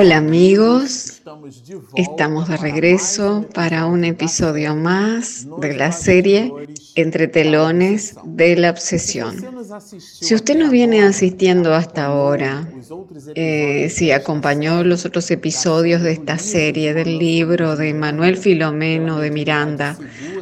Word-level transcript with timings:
Hola 0.00 0.16
amigos, 0.16 1.20
estamos 1.94 2.48
de 2.48 2.56
regreso 2.56 3.46
para 3.52 3.84
un 3.84 4.04
episodio 4.04 4.74
más 4.74 5.46
de 5.60 5.74
la 5.74 5.92
serie 5.92 6.50
Entre 6.94 7.28
telones 7.28 8.16
de 8.24 8.56
la 8.56 8.70
obsesión. 8.70 9.36
Si 9.98 10.34
usted 10.34 10.56
nos 10.56 10.70
viene 10.70 11.02
asistiendo 11.02 11.74
hasta 11.74 12.06
ahora, 12.06 12.68
eh, 13.34 13.88
si 13.90 14.10
acompañó 14.10 14.82
los 14.82 15.04
otros 15.04 15.30
episodios 15.30 16.02
de 16.02 16.12
esta 16.12 16.38
serie 16.38 16.94
del 16.94 17.18
libro 17.18 17.76
de 17.76 17.94
Manuel 17.94 18.36
Filomeno 18.36 19.20
de 19.20 19.30
Miranda 19.30 19.96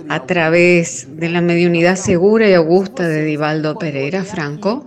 a 0.09 0.27
través 0.27 1.07
de 1.17 1.29
la 1.29 1.41
mediunidad 1.41 1.97
segura 1.97 2.49
y 2.49 2.55
augusta 2.55 3.07
de 3.07 3.25
Divaldo 3.25 3.79
Pereira 3.79 4.25
Franco, 4.25 4.87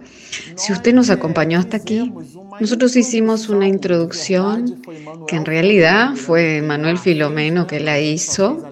si 0.55 0.73
usted 0.73 0.93
nos 0.93 1.09
acompañó 1.09 1.59
hasta 1.59 1.77
aquí, 1.77 2.12
nosotros 2.59 2.96
hicimos 2.96 3.49
una 3.49 3.68
introducción 3.68 4.82
que 5.27 5.35
en 5.35 5.46
realidad 5.46 6.16
fue 6.16 6.62
Manuel 6.62 6.98
Filomeno 6.98 7.68
que 7.68 7.80
la 7.80 7.99
hizo 7.99 8.63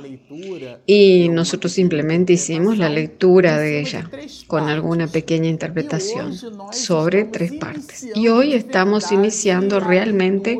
y 0.86 1.30
nosotros 1.30 1.74
simplemente 1.74 2.34
hicimos 2.34 2.78
la 2.78 2.90
lectura 2.90 3.58
de 3.58 3.80
ella 3.80 4.10
con 4.48 4.70
alguna 4.70 5.08
pequeña 5.08 5.48
interpretación 5.48 6.34
sobre 6.72 7.26
tres 7.26 7.54
partes. 7.54 8.08
Y 8.16 8.28
hoy 8.28 8.54
estamos 8.54 9.12
iniciando 9.12 9.80
realmente 9.80 10.58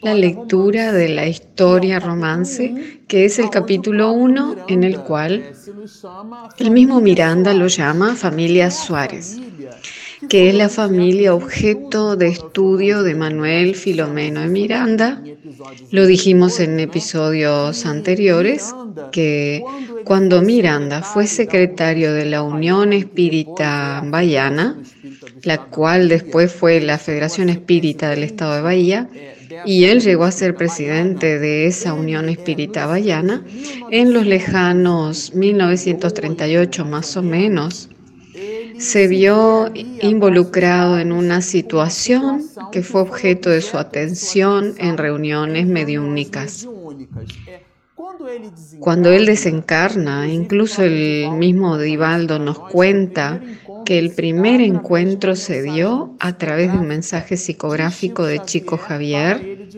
la 0.00 0.14
lectura 0.14 0.92
de 0.92 1.08
la 1.08 1.26
historia 1.26 2.00
romance, 2.00 3.02
que 3.06 3.24
es 3.24 3.38
el 3.38 3.50
capítulo 3.50 4.12
1 4.12 4.66
en 4.68 4.84
el 4.84 5.00
cual 5.00 5.52
el 6.58 6.70
mismo 6.70 7.00
Miranda 7.00 7.54
lo 7.54 7.66
llama 7.66 8.14
familia 8.14 8.70
Suárez 8.70 9.38
que 10.28 10.48
es 10.48 10.54
la 10.54 10.68
familia 10.68 11.34
objeto 11.34 12.16
de 12.16 12.28
estudio 12.28 13.02
de 13.02 13.14
Manuel 13.14 13.74
Filomeno 13.74 14.40
de 14.40 14.48
Miranda. 14.48 15.22
Lo 15.90 16.06
dijimos 16.06 16.58
en 16.60 16.80
episodios 16.80 17.86
anteriores 17.86 18.74
que 19.12 19.62
cuando 20.04 20.42
Miranda 20.42 21.02
fue 21.02 21.26
secretario 21.26 22.12
de 22.12 22.24
la 22.24 22.42
Unión 22.42 22.92
Espírita 22.92 24.02
Bahiana, 24.04 24.78
la 25.42 25.58
cual 25.58 26.08
después 26.08 26.52
fue 26.52 26.80
la 26.80 26.98
Federación 26.98 27.48
Espírita 27.48 28.10
del 28.10 28.24
Estado 28.24 28.56
de 28.56 28.62
Bahía, 28.62 29.08
y 29.64 29.84
él 29.84 30.00
llegó 30.00 30.24
a 30.24 30.32
ser 30.32 30.54
presidente 30.54 31.38
de 31.38 31.66
esa 31.66 31.94
Unión 31.94 32.28
Espírita 32.28 32.86
Bahiana 32.86 33.44
en 33.90 34.12
los 34.12 34.26
lejanos 34.26 35.34
1938 35.34 36.84
más 36.84 37.16
o 37.16 37.22
menos 37.22 37.88
se 38.78 39.08
vio 39.08 39.70
involucrado 39.74 40.98
en 40.98 41.12
una 41.12 41.40
situación 41.40 42.42
que 42.72 42.82
fue 42.82 43.00
objeto 43.00 43.50
de 43.50 43.62
su 43.62 43.78
atención 43.78 44.74
en 44.78 44.96
reuniones 44.96 45.66
mediúnicas. 45.66 46.68
Cuando 48.80 49.10
él 49.10 49.26
desencarna, 49.26 50.28
incluso 50.28 50.82
el 50.82 51.30
mismo 51.32 51.78
Divaldo 51.78 52.38
nos 52.38 52.58
cuenta 52.58 53.40
que 53.84 53.98
el 53.98 54.10
primer 54.10 54.60
encuentro 54.60 55.36
se 55.36 55.62
dio 55.62 56.14
a 56.18 56.36
través 56.36 56.72
de 56.72 56.78
un 56.78 56.88
mensaje 56.88 57.36
psicográfico 57.36 58.24
de 58.24 58.40
Chico 58.40 58.76
Javier 58.76 59.68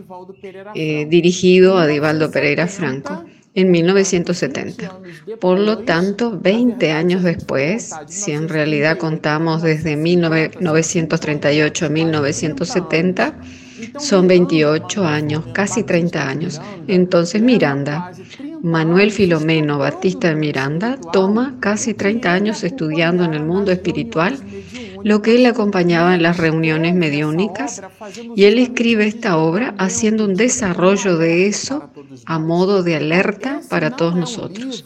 eh, 0.75 1.07
dirigido 1.07 1.79
a 1.79 1.87
Divaldo 1.87 2.31
Pereira 2.31 2.67
Franco 2.67 3.25
en 3.55 3.71
1970. 3.71 5.01
Por 5.41 5.59
lo 5.59 5.79
tanto, 5.79 6.39
20 6.39 6.93
años 6.93 7.23
después, 7.23 7.95
si 8.07 8.33
en 8.33 8.49
realidad 8.49 8.99
contamos 8.99 9.63
desde 9.63 9.97
1938 9.97 11.87
a 11.87 11.89
1970, 11.89 13.35
son 13.99 14.27
28 14.27 15.05
años, 15.05 15.45
casi 15.53 15.83
30 15.83 16.29
años. 16.29 16.61
Entonces 16.87 17.43
Miranda, 17.43 18.13
Manuel 18.63 19.13
Filomeno 19.13 19.79
Batista 19.79 20.29
de 20.29 20.37
Miranda, 20.37 20.99
toma 21.13 21.57
casi 21.61 21.95
30 21.95 22.33
años 22.33 22.65
estudiando 22.65 23.25
en 23.25 23.35
el 23.35 23.45
mundo 23.45 23.71
espiritual 23.71 24.39
lo 25.05 25.23
que 25.23 25.37
él 25.37 25.47
acompañaba 25.47 26.15
en 26.15 26.23
las 26.23 26.37
reuniones 26.37 26.95
mediúnicas, 26.95 27.83
y 28.35 28.45
él 28.45 28.59
escribe 28.59 29.07
esta 29.07 29.39
obra 29.39 29.75
haciendo 29.79 30.25
un 30.25 30.35
desarrollo 30.35 31.17
de 31.17 31.47
eso 31.47 31.91
a 32.25 32.39
modo 32.39 32.83
de 32.83 32.97
alerta 32.97 33.61
para 33.69 33.97
todos 33.97 34.17
nosotros. 34.17 34.85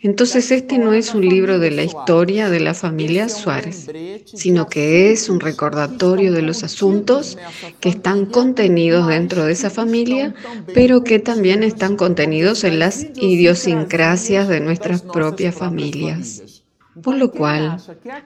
Entonces 0.00 0.50
este 0.50 0.78
no 0.78 0.92
es 0.92 1.14
un 1.14 1.28
libro 1.28 1.58
de 1.58 1.70
la 1.70 1.84
historia 1.84 2.48
de 2.50 2.60
la 2.60 2.74
familia 2.74 3.28
Suárez, 3.28 3.90
sino 4.24 4.68
que 4.68 5.12
es 5.12 5.28
un 5.28 5.40
recordatorio 5.40 6.32
de 6.32 6.42
los 6.42 6.62
asuntos 6.62 7.38
que 7.80 7.88
están 7.88 8.26
contenidos 8.26 9.06
dentro 9.06 9.44
de 9.44 9.52
esa 9.52 9.70
familia, 9.70 10.34
pero 10.74 11.04
que 11.04 11.18
también 11.18 11.62
están 11.62 11.96
contenidos 11.96 12.64
en 12.64 12.78
las 12.78 13.06
idiosincrasias 13.16 14.48
de 14.48 14.60
nuestras 14.60 15.02
propias 15.02 15.54
familias. 15.54 16.61
Por 17.00 17.16
lo 17.16 17.30
cual, 17.30 17.78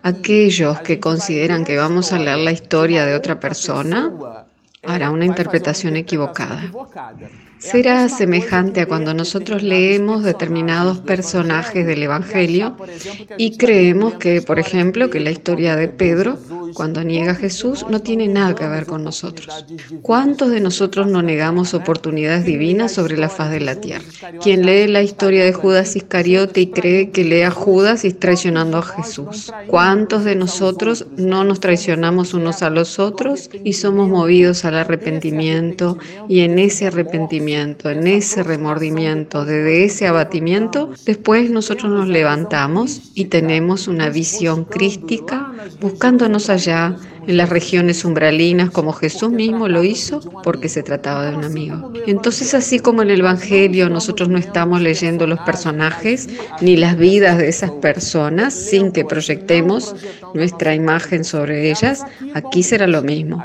aquellos 0.02 0.80
que 0.80 0.98
consideran 0.98 1.64
que 1.64 1.76
vamos 1.76 2.12
a 2.12 2.18
leer 2.18 2.38
la 2.38 2.50
historia 2.50 3.06
de 3.06 3.14
otra 3.14 3.38
persona 3.38 4.12
hará 4.82 5.10
una 5.10 5.24
interpretación 5.24 5.96
equivocada 5.96 6.62
será 7.58 8.08
semejante 8.08 8.82
a 8.82 8.86
cuando 8.86 9.14
nosotros 9.14 9.62
leemos 9.62 10.22
determinados 10.22 10.98
personajes 10.98 11.86
del 11.86 12.02
Evangelio 12.02 12.76
y 13.38 13.56
creemos 13.56 14.14
que, 14.14 14.42
por 14.42 14.58
ejemplo, 14.58 15.10
que 15.10 15.20
la 15.20 15.30
historia 15.30 15.76
de 15.76 15.88
Pedro, 15.88 16.38
cuando 16.74 17.02
niega 17.02 17.32
a 17.32 17.36
Jesús, 17.36 17.86
no 17.88 18.00
tiene 18.00 18.28
nada 18.28 18.54
que 18.54 18.66
ver 18.66 18.86
con 18.86 19.04
nosotros. 19.04 19.48
¿Cuántos 20.02 20.50
de 20.50 20.60
nosotros 20.60 21.06
no 21.06 21.22
negamos 21.22 21.74
oportunidades 21.74 22.44
divinas 22.44 22.92
sobre 22.92 23.16
la 23.16 23.28
faz 23.28 23.50
de 23.50 23.60
la 23.60 23.80
tierra? 23.80 24.04
Quien 24.42 24.66
lee 24.66 24.86
la 24.86 25.02
historia 25.02 25.44
de 25.44 25.52
Judas 25.52 25.96
Iscariote 25.96 26.60
y 26.60 26.66
cree 26.68 27.10
que 27.10 27.24
lee 27.24 27.42
a 27.42 27.50
Judas 27.50 28.04
y 28.04 28.12
traicionando 28.12 28.78
a 28.78 28.82
Jesús. 28.82 29.52
¿Cuántos 29.66 30.24
de 30.24 30.36
nosotros 30.36 31.06
no 31.16 31.44
nos 31.44 31.60
traicionamos 31.60 32.34
unos 32.34 32.62
a 32.62 32.70
los 32.70 32.98
otros 32.98 33.50
y 33.64 33.74
somos 33.74 34.08
movidos 34.08 34.64
al 34.64 34.76
arrepentimiento 34.76 35.98
y 36.28 36.40
en 36.40 36.58
ese 36.58 36.86
arrepentimiento 36.86 37.45
en 37.48 38.06
ese 38.06 38.42
remordimiento, 38.42 39.44
desde 39.44 39.84
ese 39.84 40.06
abatimiento, 40.06 40.90
después 41.04 41.50
nosotros 41.50 41.92
nos 41.92 42.08
levantamos 42.08 43.12
y 43.14 43.26
tenemos 43.26 43.88
una 43.88 44.08
visión 44.08 44.64
crística 44.64 45.52
buscándonos 45.80 46.50
allá 46.50 46.96
en 47.26 47.36
las 47.36 47.48
regiones 47.48 48.04
umbralinas 48.04 48.70
como 48.70 48.92
Jesús 48.92 49.30
mismo 49.30 49.68
lo 49.68 49.84
hizo 49.84 50.20
porque 50.42 50.68
se 50.68 50.82
trataba 50.82 51.26
de 51.26 51.36
un 51.36 51.44
amigo. 51.44 51.92
Entonces 52.06 52.54
así 52.54 52.78
como 52.78 53.02
en 53.02 53.10
el 53.10 53.20
Evangelio 53.20 53.88
nosotros 53.88 54.28
no 54.28 54.38
estamos 54.38 54.80
leyendo 54.80 55.26
los 55.26 55.40
personajes 55.40 56.28
ni 56.60 56.76
las 56.76 56.96
vidas 56.96 57.38
de 57.38 57.48
esas 57.48 57.70
personas 57.70 58.54
sin 58.54 58.92
que 58.92 59.04
proyectemos 59.04 59.94
nuestra 60.34 60.74
imagen 60.74 61.24
sobre 61.24 61.70
ellas, 61.70 62.04
aquí 62.34 62.62
será 62.62 62.86
lo 62.86 63.02
mismo. 63.02 63.42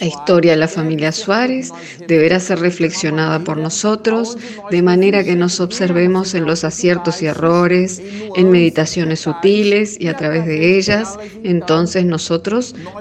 La 0.00 0.06
historia 0.06 0.52
de 0.52 0.58
la 0.58 0.68
familia 0.68 1.12
Suárez 1.12 1.72
deberá 2.06 2.38
ser 2.40 2.60
reflexionada 2.60 3.40
por 3.40 3.56
nosotros 3.56 4.36
de 4.70 4.82
manera 4.82 5.24
que 5.24 5.36
nos 5.36 5.60
observemos 5.60 6.34
en 6.34 6.44
los 6.44 6.64
aciertos 6.64 7.22
y 7.22 7.26
errores, 7.26 8.02
en 8.36 8.50
meditaciones 8.50 9.20
sutiles 9.20 9.96
y 9.98 10.08
a 10.08 10.16
través 10.16 10.46
de 10.46 10.76
ellas, 10.76 11.18
entonces 11.42 12.04
nosotros 12.04 12.51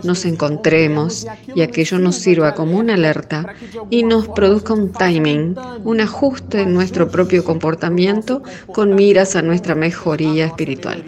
nos 0.03 0.25
encontremos 0.25 1.27
y 1.55 1.61
aquello 1.61 1.99
nos 1.99 2.15
sirva 2.15 2.55
como 2.55 2.77
una 2.77 2.93
alerta 2.93 3.53
y 3.89 4.03
nos 4.03 4.27
produzca 4.29 4.73
un 4.73 4.91
timing, 4.91 5.55
un 5.83 6.01
ajuste 6.01 6.61
en 6.61 6.73
nuestro 6.73 7.09
propio 7.09 7.43
comportamiento 7.43 8.43
con 8.73 8.95
miras 8.95 9.35
a 9.35 9.41
nuestra 9.41 9.75
mejoría 9.75 10.45
espiritual. 10.45 11.03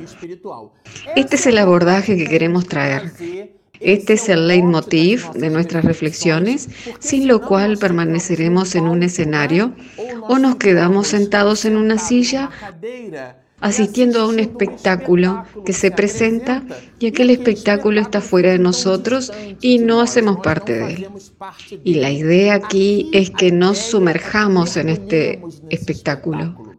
Este 1.15 1.35
es 1.35 1.45
el 1.47 1.57
abordaje 1.57 2.18
que 2.18 2.27
queremos 2.27 2.68
traer. 2.68 3.12
Este 3.79 4.13
es 4.13 4.29
el 4.29 4.47
leitmotiv 4.47 5.29
de 5.31 5.50
nuestras 5.50 5.83
reflexiones, 5.83 6.69
sin 7.00 7.27
lo 7.27 7.41
cual 7.41 7.77
permaneceremos 7.77 8.75
en 8.75 8.88
un 8.88 9.03
escenario 9.03 9.73
o 10.21 10.38
nos 10.39 10.56
quedamos 10.56 11.07
sentados 11.07 11.65
en 11.65 11.75
una 11.75 11.97
silla 11.97 12.50
asistiendo 13.63 14.19
a 14.19 14.27
un 14.27 14.39
espectáculo 14.39 15.45
que 15.65 15.71
se 15.71 15.89
presenta 15.89 16.63
y 17.00 17.07
aquel 17.07 17.30
espectáculo 17.30 18.01
está 18.01 18.19
fuera 18.19 18.51
de 18.51 18.60
nosotros 18.60 19.31
y 19.62 19.80
no 19.80 20.01
hacemos 20.01 20.42
parte 20.42 20.74
de 20.74 20.94
él. 20.94 21.07
Y 21.86 21.95
la 21.95 22.12
idea 22.12 22.56
aquí 22.56 23.10
es 23.13 23.30
que 23.30 23.54
nos 23.54 23.77
sumerjamos 23.77 24.75
en 24.75 24.89
este 24.89 25.42
espectáculo. 25.69 26.75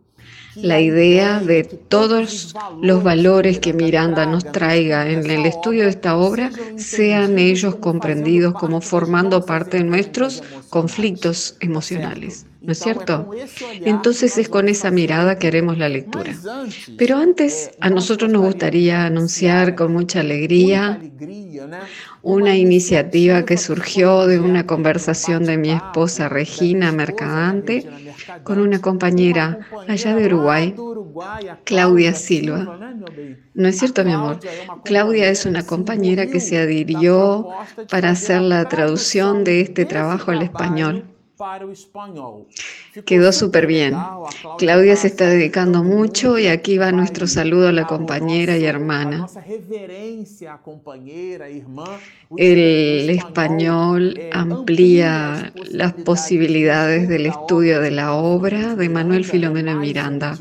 La 0.57 0.79
idea 0.79 1.41
de 1.41 1.65
todos 1.65 2.55
los 2.83 3.03
valores 3.03 3.61
que 3.61 3.73
Miranda 3.73 4.27
nos 4.27 4.45
traiga 4.45 5.11
en 5.11 5.29
el 5.29 5.47
estudio 5.47 5.85
de 5.85 5.91
esta 5.91 6.19
obra 6.19 6.51
sean 6.77 7.39
ellos 7.39 7.77
comprendidos 7.77 8.53
como 8.53 8.83
formando 8.83 9.47
parte 9.47 9.79
de 9.79 9.85
nuestros 9.85 10.43
conflictos 10.69 11.57
emocionales. 11.61 12.45
¿No 12.65 12.73
es 12.73 12.79
cierto? 12.79 13.31
Entonces 13.85 14.39
es 14.39 14.49
con 14.49 14.69
esa 14.69 14.91
mirada 14.91 15.39
que 15.39 15.49
haremos 15.49 15.79
la 15.79 15.89
lectura. 15.89 16.33
Pero 16.97 17.19
antes 17.19 17.71
a 17.81 17.91
nosotros 17.91 18.31
nos 18.31 18.43
gustaría 18.43 19.05
anunciar 19.05 19.75
con 19.75 19.93
mucha 19.93 20.21
alegría 20.21 21.01
una 22.23 22.57
iniciativa 22.57 23.45
que 23.45 23.57
surgió 23.57 24.27
de 24.27 24.41
una 24.41 24.67
conversación 24.67 25.45
de 25.45 25.59
mi 25.59 25.71
esposa 25.71 26.29
Regina 26.29 26.91
Mercadante 26.93 27.87
con 28.43 28.59
una 28.59 28.81
compañera 28.81 29.59
allá 29.89 30.15
de 30.15 30.27
Uruguay, 30.27 30.75
Claudia 31.65 32.15
Silva. 32.15 32.79
¿No 33.55 33.69
es 33.69 33.79
cierto, 33.79 34.05
mi 34.05 34.13
amor? 34.13 34.41
Claudia 34.85 35.29
es 35.29 35.47
una 35.47 35.65
compañera 35.65 36.27
que 36.27 36.41
se 36.41 36.59
adhirió 36.59 37.49
para 37.91 38.11
hacer 38.11 38.41
la 38.43 38.69
traducción 38.69 39.45
de 39.45 39.61
este 39.61 39.85
trabajo 39.85 40.31
al 40.31 40.43
español. 40.43 41.14
Quedó 43.05 43.33
súper 43.33 43.67
bien. 43.67 43.95
Claudia 44.59 44.97
se 44.97 45.09
está 45.09 45.27
dedicando 45.29 45.83
mucho 45.83 46.39
y 46.39 46.47
aquí 46.47 46.79
va 46.79 46.93
nuestro 46.93 47.27
saludo 47.27 47.69
a 47.69 47.73
la 47.73 47.87
compañera 47.87 48.57
y 48.57 48.65
hermana. 48.65 49.27
El 52.37 53.11
español 53.11 54.21
amplía 54.33 55.53
las 55.71 55.93
posibilidades 55.93 57.09
del 57.09 57.27
estudio 57.27 57.81
de 57.81 57.91
la 57.91 58.15
obra 58.15 58.75
de 58.75 58.89
Manuel 58.89 59.25
Filomeno 59.25 59.77
Miranda. 59.79 60.39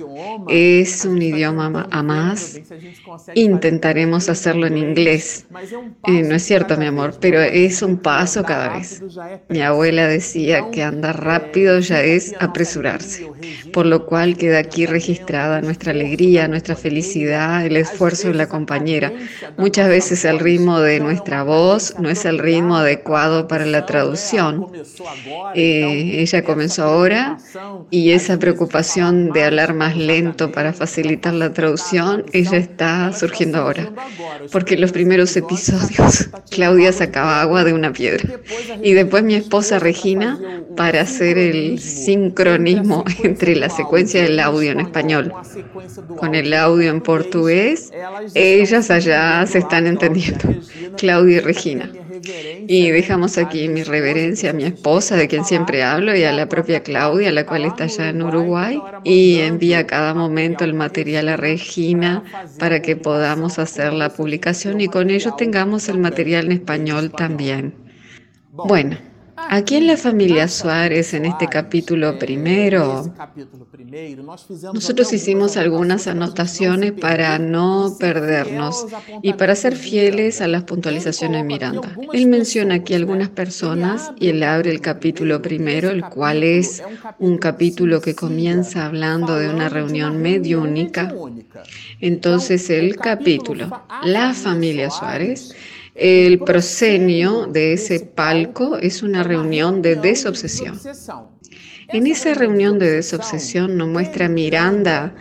Es 0.47 1.05
un 1.05 1.21
idioma 1.21 1.87
a 1.89 2.03
más. 2.03 2.59
Intentaremos 3.33 4.29
hacerlo 4.29 4.67
en 4.67 4.77
inglés. 4.77 5.45
Eh, 6.07 6.23
no 6.23 6.35
es 6.35 6.43
cierto, 6.43 6.77
mi 6.77 6.85
amor, 6.85 7.15
pero 7.19 7.41
es 7.41 7.81
un 7.81 7.97
paso 7.97 8.43
cada 8.43 8.77
vez. 8.77 9.01
Mi 9.49 9.61
abuela 9.61 10.07
decía 10.07 10.69
que 10.71 10.83
andar 10.93 11.23
rápido 11.23 11.79
ya 11.79 12.01
es 12.01 12.33
apresurarse, 12.39 13.27
por 13.71 13.85
lo 13.85 14.05
cual 14.05 14.37
queda 14.37 14.59
aquí 14.59 14.85
registrada 14.85 15.61
nuestra 15.61 15.91
alegría, 15.91 16.47
nuestra 16.47 16.75
felicidad, 16.75 17.65
el 17.65 17.77
esfuerzo 17.77 18.29
de 18.29 18.35
la 18.35 18.47
compañera. 18.47 19.11
Muchas 19.57 19.89
veces 19.89 20.25
el 20.25 20.39
ritmo 20.39 20.79
de 20.79 20.99
nuestra 20.99 21.43
voz 21.43 21.95
no 21.99 22.09
es 22.09 22.25
el 22.25 22.39
ritmo 22.39 22.77
adecuado 22.77 23.47
para 23.47 23.65
la 23.65 23.85
traducción. 23.85 24.67
Eh, 25.55 26.21
ella 26.21 26.43
comenzó 26.43 26.83
ahora 26.83 27.37
y 27.89 28.11
esa 28.11 28.37
preocupación 28.39 29.31
de 29.31 29.43
hablar 29.43 29.73
más 29.73 29.97
lento 29.97 30.51
para 30.51 30.73
facilitar 30.73 31.33
la 31.33 31.53
traducción, 31.53 32.25
ella 32.33 32.57
está 32.57 33.11
surgiendo 33.13 33.59
ahora, 33.59 33.91
porque 34.51 34.75
en 34.75 34.81
los 34.81 34.91
primeros 34.91 35.35
episodios 35.35 36.29
Claudia 36.51 36.91
sacaba 36.91 37.41
agua 37.41 37.63
de 37.63 37.73
una 37.73 37.91
piedra 37.91 38.39
y 38.81 38.93
después 38.93 39.23
mi 39.23 39.35
esposa 39.35 39.79
Regina 39.79 40.39
para 40.75 41.01
hacer 41.01 41.37
el 41.37 41.79
sincronismo 41.79 43.03
entre 43.23 43.55
la 43.55 43.69
secuencia 43.69 44.23
del 44.23 44.39
audio 44.39 44.71
en 44.71 44.79
español 44.79 45.33
con 46.17 46.35
el 46.35 46.53
audio 46.53 46.89
en 46.89 47.01
portugués, 47.01 47.91
ellas 48.33 48.89
allá 48.89 49.45
se 49.45 49.59
están 49.59 49.87
entendiendo, 49.87 50.49
Claudia 50.97 51.37
y 51.37 51.39
Regina. 51.39 51.91
Y 52.67 52.89
dejamos 52.89 53.37
aquí 53.37 53.67
mi 53.67 53.83
reverencia 53.83 54.51
a 54.51 54.53
mi 54.53 54.63
esposa, 54.63 55.15
de 55.15 55.27
quien 55.27 55.43
siempre 55.45 55.83
hablo, 55.83 56.15
y 56.15 56.23
a 56.23 56.31
la 56.31 56.47
propia 56.47 56.81
Claudia, 56.83 57.31
la 57.31 57.45
cual 57.45 57.65
está 57.65 57.85
allá 57.85 58.09
en 58.09 58.21
Uruguay, 58.21 58.79
y 59.03 59.39
envía 59.39 59.79
a 59.79 59.87
cada 59.87 60.13
momento 60.13 60.63
el 60.63 60.73
material 60.73 61.29
a 61.29 61.37
Regina 61.37 62.23
para 62.59 62.81
que 62.81 62.95
podamos 62.95 63.59
hacer 63.59 63.93
la 63.93 64.09
publicación 64.09 64.79
y 64.81 64.87
con 64.87 65.09
ello 65.09 65.33
tengamos 65.37 65.89
el 65.89 65.97
material 65.99 66.45
en 66.45 66.51
español 66.53 67.11
también. 67.11 67.75
Bueno. 68.51 69.12
Aquí 69.35 69.75
en 69.75 69.87
la 69.87 69.97
familia 69.97 70.47
Suárez, 70.47 71.13
en 71.13 71.25
este 71.25 71.47
capítulo 71.47 72.17
primero, 72.19 73.13
nosotros 74.73 75.11
hicimos 75.13 75.57
algunas 75.57 76.07
anotaciones 76.07 76.91
para 76.91 77.39
no 77.39 77.95
perdernos 77.99 78.85
y 79.21 79.33
para 79.33 79.55
ser 79.55 79.75
fieles 79.75 80.41
a 80.41 80.47
las 80.47 80.63
puntualizaciones 80.63 81.41
de 81.41 81.47
Miranda. 81.47 81.95
Él 82.13 82.27
menciona 82.27 82.75
aquí 82.75 82.93
algunas 82.93 83.29
personas 83.29 84.11
y 84.19 84.29
él 84.29 84.43
abre 84.43 84.71
el 84.71 84.81
capítulo 84.81 85.41
primero, 85.41 85.89
el 85.89 86.03
cual 86.03 86.43
es 86.43 86.83
un 87.19 87.37
capítulo 87.37 88.01
que 88.01 88.15
comienza 88.15 88.85
hablando 88.85 89.35
de 89.35 89.49
una 89.49 89.69
reunión 89.69 90.21
medio 90.21 90.61
única. 90.61 91.13
Entonces 91.99 92.69
el 92.69 92.95
capítulo, 92.97 93.83
la 94.03 94.33
familia 94.33 94.89
Suárez, 94.89 95.55
el 95.95 96.39
proscenio 96.39 97.45
de 97.45 97.73
ese 97.73 97.99
palco 97.99 98.77
es 98.77 99.03
una 99.03 99.23
reunión 99.23 99.81
de 99.81 99.95
desobsesión. 99.95 100.79
En 101.89 102.07
esa 102.07 102.33
reunión 102.33 102.79
de 102.79 102.89
desobsesión 102.89 103.77
nos 103.77 103.87
muestra 103.87 104.27
Miranda 104.27 105.13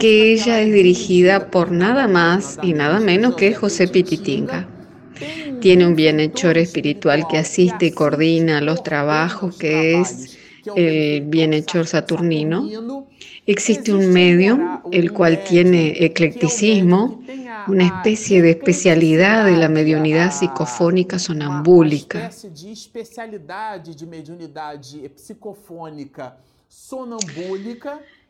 que 0.00 0.32
ella 0.32 0.60
es 0.60 0.72
dirigida 0.72 1.50
por 1.50 1.70
nada 1.70 2.08
más 2.08 2.58
y 2.62 2.72
nada 2.72 2.98
menos 2.98 3.36
que 3.36 3.54
José 3.54 3.86
Pititinga. 3.86 4.68
Tiene 5.60 5.86
un 5.86 5.94
bienhechor 5.94 6.58
espiritual 6.58 7.26
que 7.28 7.38
asiste 7.38 7.86
y 7.86 7.90
coordina 7.92 8.60
los 8.60 8.82
trabajos, 8.82 9.56
que 9.56 10.00
es 10.00 10.35
el 10.74 11.22
bienhechor 11.22 11.86
saturnino. 11.86 13.06
Existe 13.46 13.92
un 13.92 14.12
medio, 14.12 14.82
el 14.90 15.12
cual 15.12 15.44
tiene 15.44 16.04
eclecticismo, 16.04 17.22
una 17.68 17.86
especie 17.86 18.42
de 18.42 18.50
especialidad 18.50 19.44
de 19.44 19.56
la 19.56 19.68
mediunidad 19.68 20.32
psicofónica 20.32 21.18
sonambúlica. 21.18 22.30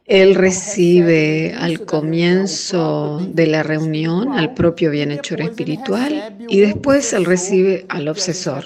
Él 0.07 0.37
recibe 0.37 1.55
al 1.59 1.85
comienzo 1.85 3.19
de 3.29 3.49
la 3.49 3.65
reunión 3.65 4.33
al 4.35 4.55
propio 4.55 4.93
bienhechor 4.93 5.41
espiritual 5.41 6.37
y 6.49 6.61
después 6.61 7.13
él 7.13 7.25
recibe 7.25 7.87
al 7.89 8.07
obsesor, 8.07 8.65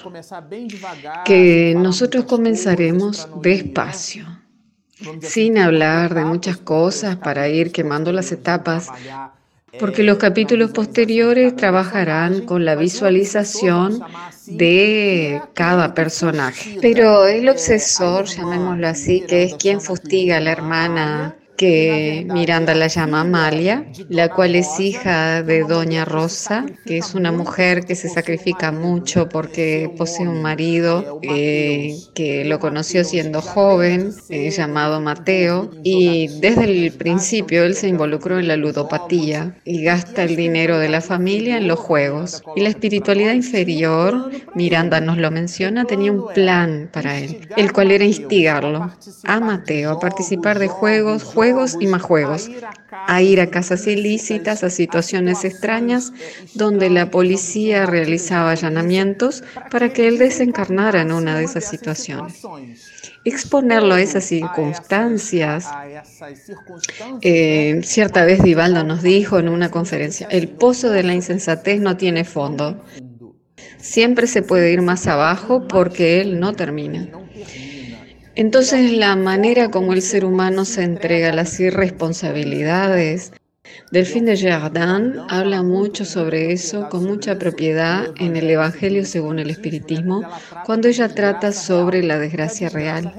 que 1.25 1.73
nosotros 1.75 2.25
comenzaremos 2.25 3.27
despacio, 3.41 4.25
sin 5.21 5.57
hablar 5.57 6.13
de 6.13 6.25
muchas 6.25 6.57
cosas 6.57 7.15
para 7.15 7.49
ir 7.49 7.71
quemando 7.71 8.11
las 8.11 8.31
etapas 8.31 8.89
porque 9.79 10.03
los 10.03 10.17
capítulos 10.17 10.71
posteriores 10.71 11.55
trabajarán 11.55 12.41
con 12.41 12.65
la 12.65 12.75
visualización 12.75 14.01
de 14.45 15.41
cada 15.53 15.93
personaje. 15.93 16.77
Pero 16.81 17.27
el 17.27 17.47
obsesor, 17.49 18.25
llamémoslo 18.25 18.87
así, 18.87 19.21
que 19.27 19.43
es 19.43 19.55
quien 19.55 19.81
fustiga 19.81 20.37
a 20.37 20.41
la 20.41 20.51
hermana 20.51 21.35
que 21.61 22.25
Miranda 22.27 22.73
la 22.73 22.87
llama 22.87 23.21
Amalia, 23.21 23.85
la 24.09 24.29
cual 24.29 24.55
es 24.55 24.79
hija 24.79 25.43
de 25.43 25.63
Doña 25.63 26.05
Rosa, 26.05 26.65
que 26.87 26.97
es 26.97 27.13
una 27.13 27.31
mujer 27.31 27.85
que 27.85 27.93
se 27.93 28.09
sacrifica 28.09 28.71
mucho 28.71 29.29
porque 29.29 29.93
posee 29.95 30.27
un 30.27 30.41
marido 30.41 31.19
eh, 31.21 31.95
que 32.15 32.45
lo 32.45 32.59
conoció 32.59 33.03
siendo 33.03 33.43
joven, 33.43 34.11
eh, 34.29 34.49
llamado 34.49 34.99
Mateo, 35.01 35.69
y 35.83 36.29
desde 36.39 36.63
el 36.63 36.93
principio 36.93 37.63
él 37.63 37.75
se 37.75 37.89
involucró 37.89 38.39
en 38.39 38.47
la 38.47 38.57
ludopatía 38.57 39.55
y 39.63 39.83
gasta 39.83 40.23
el 40.23 40.35
dinero 40.35 40.79
de 40.79 40.89
la 40.89 41.01
familia 41.01 41.57
en 41.57 41.67
los 41.67 41.77
juegos. 41.77 42.41
Y 42.55 42.61
la 42.61 42.69
espiritualidad 42.69 43.33
inferior, 43.33 44.31
Miranda 44.55 44.99
nos 44.99 45.19
lo 45.19 45.29
menciona, 45.29 45.85
tenía 45.85 46.11
un 46.11 46.27
plan 46.33 46.89
para 46.91 47.19
él, 47.19 47.47
el 47.55 47.71
cual 47.71 47.91
era 47.91 48.03
instigarlo 48.03 48.89
a 49.25 49.39
Mateo 49.39 49.91
a 49.91 49.99
participar 49.99 50.57
de 50.57 50.67
juegos, 50.67 51.23
juegos 51.23 51.50
y 51.79 51.87
más 51.87 52.01
juegos, 52.01 52.49
a 52.91 53.21
ir 53.21 53.41
a 53.41 53.47
casas 53.47 53.87
ilícitas, 53.87 54.63
a 54.63 54.69
situaciones 54.69 55.43
extrañas 55.43 56.13
donde 56.53 56.89
la 56.89 57.09
policía 57.09 57.85
realizaba 57.85 58.51
allanamientos 58.51 59.43
para 59.69 59.93
que 59.93 60.07
él 60.07 60.17
desencarnara 60.17 61.01
en 61.01 61.11
una 61.11 61.37
de 61.37 61.43
esas 61.43 61.65
situaciones. 61.65 62.41
Exponerlo 63.23 63.95
a 63.95 64.01
esas 64.01 64.25
circunstancias. 64.25 65.67
Eh, 67.21 67.81
cierta 67.83 68.25
vez 68.25 68.41
Divaldo 68.41 68.83
nos 68.83 69.03
dijo 69.03 69.37
en 69.39 69.49
una 69.49 69.69
conferencia, 69.69 70.27
el 70.31 70.47
pozo 70.49 70.89
de 70.89 71.03
la 71.03 71.13
insensatez 71.13 71.79
no 71.79 71.97
tiene 71.97 72.23
fondo. 72.23 72.83
Siempre 73.77 74.27
se 74.27 74.41
puede 74.41 74.71
ir 74.71 74.81
más 74.81 75.07
abajo 75.07 75.67
porque 75.67 76.21
él 76.21 76.39
no 76.39 76.53
termina. 76.53 77.07
Entonces 78.41 78.91
la 78.93 79.15
manera 79.15 79.69
como 79.69 79.93
el 79.93 80.01
ser 80.01 80.25
humano 80.25 80.65
se 80.65 80.81
entrega 80.81 81.29
a 81.29 81.31
las 81.31 81.59
irresponsabilidades 81.59 83.33
Delphine 83.91 84.31
de 84.31 84.37
Jardin 84.37 85.19
habla 85.27 85.63
mucho 85.63 86.05
sobre 86.05 86.53
eso 86.53 86.87
con 86.87 87.03
mucha 87.03 87.37
propiedad 87.37 88.05
en 88.19 88.37
el 88.37 88.49
Evangelio 88.49 89.03
según 89.03 89.37
el 89.37 89.49
Espiritismo, 89.49 90.23
cuando 90.65 90.87
ella 90.87 91.09
trata 91.09 91.51
sobre 91.51 92.01
la 92.01 92.17
desgracia 92.17 92.69
real, 92.69 93.13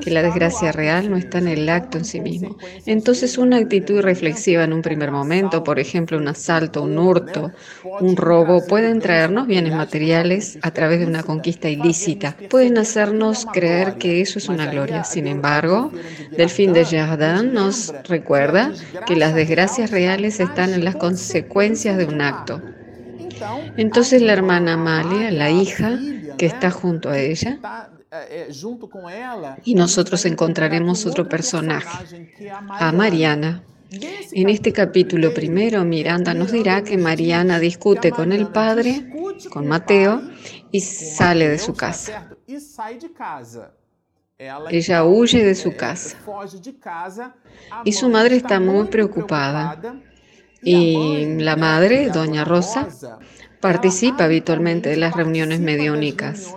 que 0.00 0.10
la 0.10 0.24
desgracia 0.24 0.72
real 0.72 1.08
no 1.08 1.16
está 1.16 1.38
en 1.38 1.46
el 1.46 1.68
acto 1.68 1.98
en 1.98 2.04
sí 2.04 2.20
mismo. 2.20 2.56
Entonces 2.86 3.38
una 3.38 3.58
actitud 3.58 4.00
reflexiva 4.00 4.64
en 4.64 4.72
un 4.72 4.82
primer 4.82 5.12
momento, 5.12 5.62
por 5.62 5.78
ejemplo 5.78 6.18
un 6.18 6.26
asalto, 6.26 6.82
un 6.82 6.98
hurto, 6.98 7.52
un 8.00 8.16
robo, 8.16 8.66
pueden 8.66 8.98
traernos 8.98 9.46
bienes 9.46 9.74
materiales 9.74 10.58
a 10.60 10.72
través 10.72 10.98
de 10.98 11.06
una 11.06 11.22
conquista 11.22 11.68
ilícita, 11.68 12.36
pueden 12.50 12.78
hacernos 12.78 13.46
creer 13.52 13.94
que 13.94 14.22
eso 14.22 14.40
es 14.40 14.48
una 14.48 14.66
gloria. 14.66 15.04
Sin 15.04 15.28
embargo, 15.28 15.92
Delphine 16.36 16.72
de 16.72 16.84
Jardin 16.84 17.54
nos 17.54 17.94
recuerda 18.08 18.72
que 19.06 19.14
las 19.14 19.32
desgracias 19.32 19.92
reales 19.92 20.15
están 20.24 20.72
en 20.72 20.84
las 20.84 20.96
consecuencias 20.96 21.96
de 21.96 22.06
un 22.06 22.20
acto. 22.20 22.60
Entonces 23.76 24.22
la 24.22 24.32
hermana 24.32 24.74
Amalia, 24.74 25.30
la 25.30 25.50
hija 25.50 25.98
que 26.38 26.46
está 26.46 26.70
junto 26.70 27.10
a 27.10 27.18
ella, 27.18 27.58
y 29.64 29.74
nosotros 29.74 30.24
encontraremos 30.24 31.06
otro 31.06 31.28
personaje, 31.28 32.32
a 32.68 32.92
Mariana. 32.92 33.62
En 34.32 34.48
este 34.48 34.72
capítulo 34.72 35.32
primero, 35.32 35.84
Miranda 35.84 36.34
nos 36.34 36.52
dirá 36.52 36.82
que 36.82 36.96
Mariana 36.96 37.58
discute 37.58 38.10
con 38.10 38.32
el 38.32 38.48
padre, 38.48 39.12
con 39.50 39.66
Mateo, 39.66 40.22
y 40.72 40.80
sale 40.80 41.48
de 41.48 41.58
su 41.58 41.74
casa. 41.74 42.30
Ella 44.38 45.04
huye 45.04 45.42
de 45.42 45.54
su 45.54 45.74
casa. 45.76 46.18
Y 47.84 47.92
su 47.92 48.10
madre 48.10 48.36
está 48.36 48.60
muy 48.60 48.86
preocupada. 48.88 49.80
Y 50.62 51.24
la 51.38 51.56
madre, 51.56 52.10
doña 52.10 52.44
Rosa, 52.44 52.86
participa 53.60 54.24
habitualmente 54.24 54.90
de 54.90 54.98
las 54.98 55.14
reuniones 55.14 55.60
mediúnicas, 55.60 56.54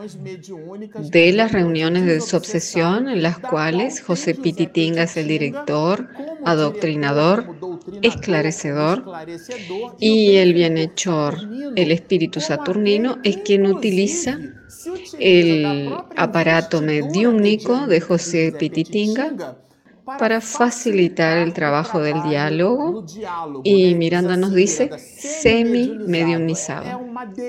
de 1.09 1.31
las 1.31 1.53
reuniones 1.53 2.05
de 2.05 2.15
desobsesión 2.15 3.07
en 3.07 3.23
las 3.23 3.39
cuales 3.39 4.01
José 4.01 4.35
Pititinga 4.35 5.03
es 5.03 5.15
el 5.15 5.29
director, 5.29 6.09
adoctrinador, 6.43 7.55
esclarecedor 8.01 9.05
y 9.99 10.35
el 10.35 10.53
bienhechor, 10.53 11.37
el 11.77 11.91
espíritu 11.93 12.41
saturnino, 12.41 13.19
es 13.23 13.37
quien 13.37 13.67
utiliza 13.67 14.37
el 15.19 15.93
aparato 16.15 16.81
mediúnico 16.81 17.87
de 17.87 18.01
José 18.01 18.53
Pititinga 18.57 19.57
para 20.17 20.41
facilitar 20.41 21.37
el 21.37 21.53
trabajo 21.53 22.01
del 22.01 22.23
diálogo 22.23 23.05
y 23.63 23.93
Miranda 23.95 24.37
nos 24.37 24.53
dice 24.53 24.89
semi-mediumnizado. 24.97 27.01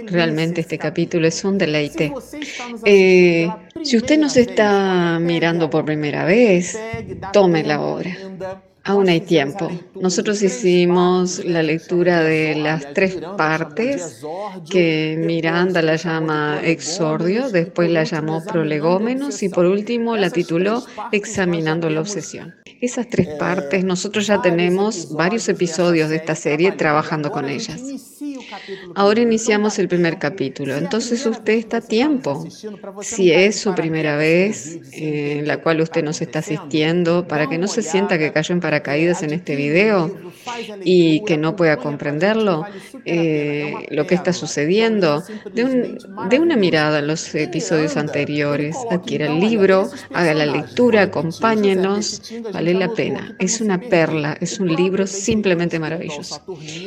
Realmente 0.06 0.60
este 0.60 0.78
capítulo 0.78 1.26
es 1.26 1.42
un 1.44 1.56
deleite. 1.56 2.12
Eh, 2.84 3.48
si 3.82 3.96
usted 3.96 4.18
nos 4.18 4.36
está 4.36 5.18
mirando 5.20 5.70
por 5.70 5.84
primera 5.84 6.24
vez, 6.24 6.78
tome 7.32 7.62
la 7.62 7.80
obra. 7.80 8.16
Aún 8.84 9.08
hay 9.08 9.20
tiempo. 9.20 9.70
Nosotros 9.94 10.42
hicimos 10.42 11.44
la 11.44 11.62
lectura 11.62 12.22
de 12.22 12.54
las 12.54 12.94
tres 12.94 13.18
partes 13.36 14.22
que 14.70 15.16
Miranda 15.18 15.82
la 15.82 15.96
llama 15.96 16.60
exordio, 16.62 17.50
después 17.50 17.90
la 17.90 18.04
llamó 18.04 18.42
prolegómenos 18.44 19.42
y 19.42 19.50
por 19.50 19.66
último 19.66 20.16
la 20.16 20.30
tituló 20.30 20.82
Examinando 21.12 21.90
la 21.90 22.00
obsesión. 22.00 22.54
Esas 22.80 23.08
tres 23.10 23.28
partes, 23.38 23.84
nosotros 23.84 24.26
ya 24.26 24.40
tenemos 24.40 25.12
varios 25.12 25.48
episodios 25.50 26.08
de 26.08 26.16
esta 26.16 26.34
serie 26.34 26.72
trabajando 26.72 27.30
con 27.30 27.48
ellas. 27.48 27.82
Ahora 28.94 29.20
iniciamos 29.20 29.78
el 29.78 29.88
primer 29.88 30.18
capítulo, 30.18 30.76
entonces 30.76 31.24
usted 31.26 31.54
está 31.54 31.78
a 31.78 31.80
tiempo. 31.80 32.46
Si 33.02 33.30
es 33.30 33.60
su 33.60 33.74
primera 33.74 34.16
vez 34.16 34.78
eh, 34.92 35.38
en 35.38 35.46
la 35.48 35.62
cual 35.62 35.80
usted 35.80 36.02
nos 36.02 36.20
está 36.20 36.40
asistiendo, 36.40 37.26
para 37.26 37.48
que 37.48 37.58
no 37.58 37.66
se 37.68 37.82
sienta 37.82 38.18
que 38.18 38.32
cayó 38.32 38.54
en 38.54 38.60
paracaídas 38.70 39.24
en 39.24 39.32
este 39.32 39.56
video 39.56 40.16
y 40.84 41.24
que 41.24 41.36
no 41.36 41.56
pueda 41.56 41.76
comprenderlo, 41.76 42.64
eh, 43.04 43.74
lo 43.90 44.06
que 44.06 44.14
está 44.14 44.32
sucediendo, 44.32 45.24
de, 45.52 45.98
de 46.28 46.38
una 46.38 46.54
mirada 46.54 46.98
a 46.98 47.02
los 47.02 47.34
episodios 47.34 47.96
anteriores, 47.96 48.76
adquiera 48.92 49.26
el 49.26 49.40
libro, 49.40 49.90
haga 50.14 50.34
la 50.34 50.46
lectura, 50.46 51.02
acompáñenos, 51.02 52.22
vale 52.52 52.74
la 52.74 52.88
pena. 52.92 53.34
Es 53.40 53.60
una 53.60 53.80
perla, 53.80 54.36
es 54.40 54.60
un 54.60 54.68
libro 54.68 55.04
simplemente 55.08 55.80
maravilloso. 55.80 56.40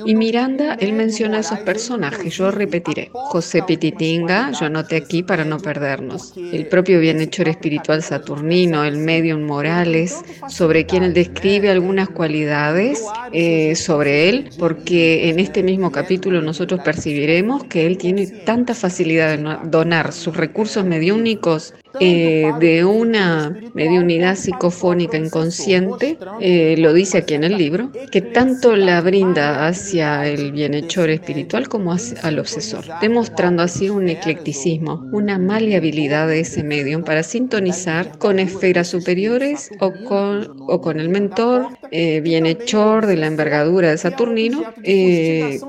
Y 0.05 0.15
Miranda, 0.15 0.75
él 0.79 0.93
menciona 0.93 1.39
esos 1.39 1.59
personajes, 1.59 2.37
yo 2.37 2.49
repetiré. 2.49 3.09
José 3.11 3.61
Pititinga, 3.63 4.51
yo 4.51 4.67
anoté 4.67 4.95
aquí 4.95 5.21
para 5.21 5.43
no 5.43 5.59
perdernos. 5.59 6.33
El 6.37 6.65
propio 6.67 7.01
bienhechor 7.01 7.49
espiritual 7.49 8.01
saturnino, 8.01 8.85
el 8.85 8.97
medium 8.97 9.43
Morales, 9.43 10.21
sobre 10.47 10.85
quien 10.85 11.03
él 11.03 11.13
describe 11.13 11.72
algunas 11.73 12.09
cualidades 12.09 13.03
eh, 13.31 13.75
sobre 13.75 14.29
él, 14.29 14.49
porque 14.57 15.29
en 15.29 15.39
este 15.39 15.63
mismo 15.63 15.91
capítulo 15.91 16.41
nosotros 16.41 16.81
percibiremos 16.83 17.65
que 17.65 17.85
él 17.85 17.97
tiene 17.97 18.27
tanta 18.27 18.73
facilidad 18.73 19.37
de 19.37 19.69
donar 19.69 20.13
sus 20.13 20.35
recursos 20.37 20.85
mediúnicos 20.85 21.73
eh, 21.99 22.51
de 22.59 22.85
una 22.85 23.55
mediunidad 23.73 24.35
psicofónica 24.35 25.17
inconsciente, 25.17 26.17
eh, 26.39 26.75
lo 26.77 26.93
dice 26.93 27.19
aquí 27.19 27.35
en 27.35 27.43
el 27.43 27.57
libro, 27.57 27.91
que 28.11 28.21
tanto 28.21 28.75
la 28.75 29.01
brinda 29.01 29.67
hacia 29.67 30.27
el 30.27 30.51
bienhechor 30.51 31.09
espiritual 31.09 31.69
como 31.69 31.95
al 32.23 32.39
obsesor, 32.39 32.85
demostrando 33.01 33.63
así 33.63 33.89
un 33.89 34.09
eclecticismo, 34.09 35.07
una 35.11 35.37
maleabilidad 35.37 36.27
de 36.27 36.39
ese 36.41 36.63
medium 36.63 37.03
para 37.03 37.23
sintonizar 37.23 38.17
con 38.17 38.39
esferas 38.39 38.87
superiores 38.87 39.69
o 39.79 39.91
con, 40.05 40.55
o 40.67 40.81
con 40.81 40.99
el 40.99 41.09
mentor, 41.09 41.67
eh, 41.91 42.21
bienhechor 42.21 43.05
de 43.05 43.17
la 43.17 43.27
envergadura 43.27 43.91
de 43.91 43.97
Saturnino, 43.97 44.63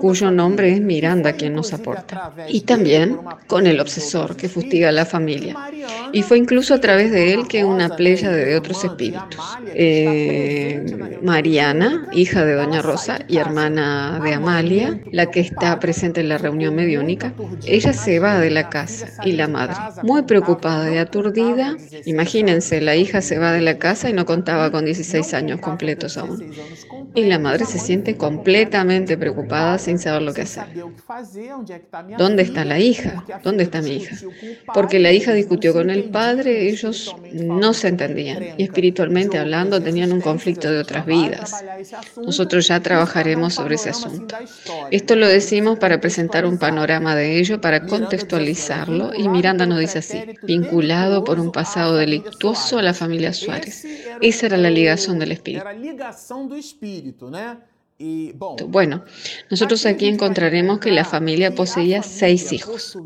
cuyo 0.00 0.30
nombre 0.30 0.72
es 0.72 0.80
Miranda 0.80 1.34
quien 1.34 1.54
nos 1.54 1.72
aporta, 1.72 2.32
y 2.48 2.62
también 2.62 3.18
con 3.46 3.66
el 3.66 3.80
obsesor 3.80 4.36
que 4.36 4.48
fustiga 4.48 4.88
a 4.88 4.92
la 4.92 5.04
familia. 5.04 5.56
Y 6.14 6.22
fue 6.22 6.38
incluso 6.38 6.74
a 6.74 6.80
través 6.80 7.10
de 7.10 7.34
él 7.34 7.48
que 7.48 7.64
una 7.64 7.88
playa 7.96 8.30
de 8.30 8.56
otros 8.56 8.84
espíritus. 8.84 9.40
Eh, 9.74 11.18
Mariana, 11.22 12.08
hija 12.12 12.44
de 12.44 12.54
Doña 12.54 12.82
Rosa 12.82 13.18
y 13.26 13.38
hermana 13.38 14.20
de 14.22 14.34
Amalia, 14.34 15.00
la 15.10 15.26
que 15.26 15.40
está 15.40 15.80
presente 15.80 16.20
en 16.20 16.28
la 16.28 16.38
reunión 16.38 16.76
mediúnica, 16.76 17.34
ella 17.66 17.92
se 17.92 18.20
va 18.20 18.38
de 18.38 18.50
la 18.50 18.68
casa 18.68 19.08
y 19.24 19.32
la 19.32 19.48
madre, 19.48 19.74
muy 20.04 20.22
preocupada 20.22 20.92
y 20.94 20.98
aturdida, 20.98 21.76
imagínense, 22.04 22.80
la 22.80 22.94
hija 22.94 23.20
se 23.20 23.38
va 23.38 23.50
de 23.50 23.62
la 23.62 23.78
casa 23.78 24.08
y 24.08 24.12
no 24.12 24.24
contaba 24.24 24.70
con 24.70 24.84
16 24.84 25.34
años 25.34 25.60
completos 25.60 26.16
aún. 26.16 26.44
Y 27.16 27.24
la 27.24 27.38
madre 27.38 27.64
se 27.64 27.78
siente 27.78 28.16
completamente 28.16 29.16
preocupada 29.16 29.78
sin 29.78 29.98
saber 29.98 30.22
lo 30.22 30.34
que 30.34 30.42
hacer. 30.42 30.64
¿Dónde 32.18 32.42
está 32.42 32.64
la 32.64 32.78
hija? 32.78 33.24
¿Dónde 33.42 33.64
está 33.64 33.82
mi 33.82 33.96
hija? 33.96 34.16
Porque 34.72 34.98
la 34.98 35.12
hija 35.12 35.32
discutió 35.32 35.72
con 35.72 35.90
padre, 36.04 36.68
ellos 36.68 37.14
no 37.32 37.74
se 37.74 37.88
entendían 37.88 38.54
y 38.56 38.62
espiritualmente 38.62 39.38
hablando 39.38 39.82
tenían 39.82 40.12
un 40.12 40.20
conflicto 40.20 40.70
de 40.70 40.78
otras 40.78 41.06
vidas. 41.06 41.64
Nosotros 42.16 42.68
ya 42.68 42.80
trabajaremos 42.80 43.54
sobre 43.54 43.76
ese 43.76 43.90
asunto. 43.90 44.36
Esto 44.90 45.16
lo 45.16 45.28
decimos 45.28 45.78
para 45.78 46.00
presentar 46.00 46.46
un 46.46 46.58
panorama 46.58 47.14
de 47.16 47.38
ello, 47.38 47.60
para 47.60 47.86
contextualizarlo 47.86 49.12
y 49.14 49.28
Miranda 49.28 49.66
nos 49.66 49.80
dice 49.80 49.98
así, 49.98 50.22
vinculado 50.42 51.24
por 51.24 51.40
un 51.40 51.52
pasado 51.52 51.96
delictuoso 51.96 52.78
a 52.78 52.82
la 52.82 52.94
familia 52.94 53.32
Suárez. 53.32 53.86
Esa 54.20 54.46
era 54.46 54.56
la 54.56 54.70
ligación 54.70 55.18
del 55.18 55.32
espíritu. 55.32 55.64
Bueno, 58.68 59.04
nosotros 59.50 59.86
aquí 59.86 60.08
encontraremos 60.08 60.80
que 60.80 60.90
la 60.90 61.04
familia 61.04 61.54
poseía 61.54 62.02
seis 62.02 62.52
hijos. 62.52 62.98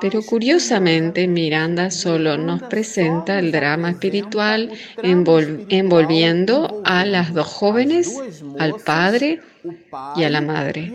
Pero 0.00 0.20
curiosamente 0.22 1.28
Miranda 1.28 1.92
solo 1.92 2.36
nos 2.36 2.62
presenta 2.64 3.38
el 3.38 3.52
drama 3.52 3.90
espiritual 3.90 4.72
envolviendo 5.00 6.82
a 6.84 7.04
las 7.06 7.32
dos 7.32 7.46
jóvenes, 7.46 8.20
al 8.58 8.74
padre 8.84 9.40
y 10.16 10.24
a 10.24 10.30
la 10.30 10.40
madre. 10.40 10.92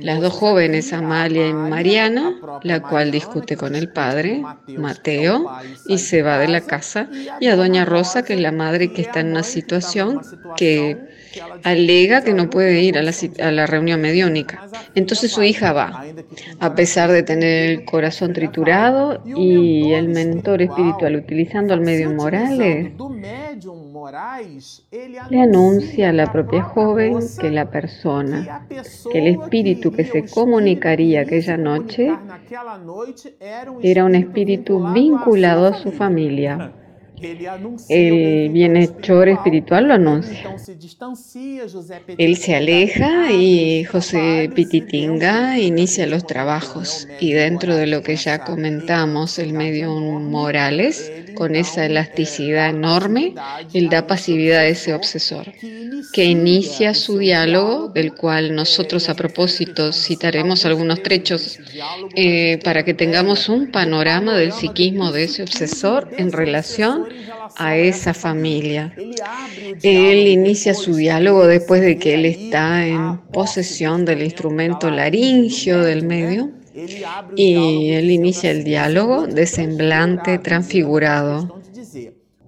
Las 0.00 0.20
dos 0.20 0.32
jóvenes, 0.32 0.92
Amalia 0.92 1.48
y 1.48 1.54
Mariana, 1.54 2.40
la 2.62 2.80
cual 2.80 3.10
discute 3.10 3.56
con 3.56 3.74
el 3.74 3.90
padre, 3.90 4.42
Mateo, 4.76 5.50
y 5.86 5.98
se 5.98 6.22
va 6.22 6.38
de 6.38 6.48
la 6.48 6.60
casa, 6.60 7.08
y 7.40 7.48
a 7.48 7.56
Doña 7.56 7.84
Rosa, 7.84 8.24
que 8.24 8.34
es 8.34 8.40
la 8.40 8.52
madre 8.52 8.92
que 8.92 9.02
está 9.02 9.20
en 9.20 9.28
una 9.28 9.42
situación 9.42 10.20
que 10.56 10.98
alega 11.62 12.22
que 12.22 12.32
no 12.32 12.48
puede 12.48 12.80
ir 12.80 12.98
a 12.98 13.02
la, 13.02 13.12
a 13.40 13.50
la 13.50 13.66
reunión 13.66 14.00
mediúnica. 14.00 14.66
Entonces 14.94 15.32
su 15.32 15.42
hija 15.42 15.72
va, 15.72 16.04
a 16.60 16.74
pesar 16.74 17.10
de 17.10 17.22
tener 17.22 17.70
el 17.70 17.84
corazón 17.84 18.32
triturado 18.32 19.22
y 19.24 19.92
el 19.92 20.08
mentor 20.08 20.62
espiritual 20.62 21.16
utilizando 21.16 21.74
al 21.74 21.80
medio 21.80 22.10
Morales 22.10 22.92
le 25.30 25.40
anuncia 25.40 26.10
a 26.10 26.12
la 26.12 26.32
propia 26.32 26.62
joven 26.62 27.18
que 27.40 27.50
la 27.50 27.70
persona, 27.70 28.66
que 29.10 29.18
el 29.18 29.26
espíritu 29.28 29.90
que 29.92 30.04
se 30.04 30.24
comunicaría 30.28 31.22
aquella 31.22 31.56
noche 31.56 32.12
era 33.82 34.04
un 34.04 34.14
espíritu 34.14 34.92
vinculado 34.92 35.66
a 35.66 35.74
su 35.74 35.90
familia 35.92 36.72
el 37.88 38.50
bienhechor 38.50 39.28
espiritual 39.28 39.88
lo 39.88 39.94
anuncia. 39.94 40.56
Él 42.18 42.36
se 42.36 42.54
aleja 42.56 43.32
y 43.32 43.84
José 43.84 44.50
Pititinga 44.54 45.58
inicia 45.58 46.06
los 46.06 46.26
trabajos. 46.26 47.08
Y 47.20 47.32
dentro 47.32 47.74
de 47.74 47.86
lo 47.86 48.02
que 48.02 48.16
ya 48.16 48.44
comentamos, 48.44 49.38
el 49.38 49.52
medio 49.52 49.90
Morales, 49.94 51.12
con 51.34 51.54
esa 51.54 51.86
elasticidad 51.86 52.70
enorme, 52.70 53.34
él 53.72 53.88
da 53.88 54.06
pasividad 54.06 54.60
a 54.60 54.66
ese 54.66 54.94
obsesor, 54.94 55.52
que 56.12 56.24
inicia 56.24 56.94
su 56.94 57.18
diálogo, 57.18 57.88
del 57.88 58.14
cual 58.14 58.54
nosotros 58.54 59.08
a 59.08 59.14
propósito 59.14 59.92
citaremos 59.92 60.64
algunos 60.64 61.02
trechos 61.02 61.58
eh, 62.14 62.58
para 62.64 62.84
que 62.84 62.94
tengamos 62.94 63.48
un 63.48 63.70
panorama 63.70 64.36
del 64.36 64.52
psiquismo 64.52 65.12
de 65.12 65.24
ese 65.24 65.42
obsesor 65.42 66.08
en 66.16 66.32
relación 66.32 67.05
a 67.56 67.76
esa 67.76 68.14
familia. 68.14 68.94
Él 69.82 70.26
inicia 70.26 70.74
su 70.74 70.94
diálogo 70.94 71.46
después 71.46 71.80
de 71.80 71.98
que 71.98 72.14
él 72.14 72.24
está 72.24 72.86
en 72.86 73.18
posesión 73.32 74.04
del 74.04 74.22
instrumento 74.22 74.90
laringio 74.90 75.80
del 75.80 76.04
medio 76.04 76.50
y 77.36 77.90
él 77.92 78.10
inicia 78.10 78.50
el 78.50 78.64
diálogo 78.64 79.26
de 79.26 79.46
semblante 79.46 80.38
transfigurado. 80.38 81.60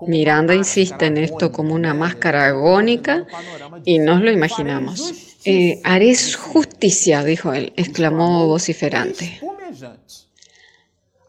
Miranda 0.06 0.54
insiste 0.54 1.06
en 1.06 1.18
esto 1.18 1.50
como 1.50 1.74
una 1.74 1.94
máscara 1.94 2.46
agónica 2.46 3.26
y 3.84 3.98
nos 3.98 4.20
lo 4.20 4.30
imaginamos. 4.30 5.36
Eh, 5.44 5.80
haré 5.84 6.14
justicia, 6.36 7.24
dijo 7.24 7.52
él, 7.52 7.72
exclamó 7.76 8.46
vociferante. 8.46 9.40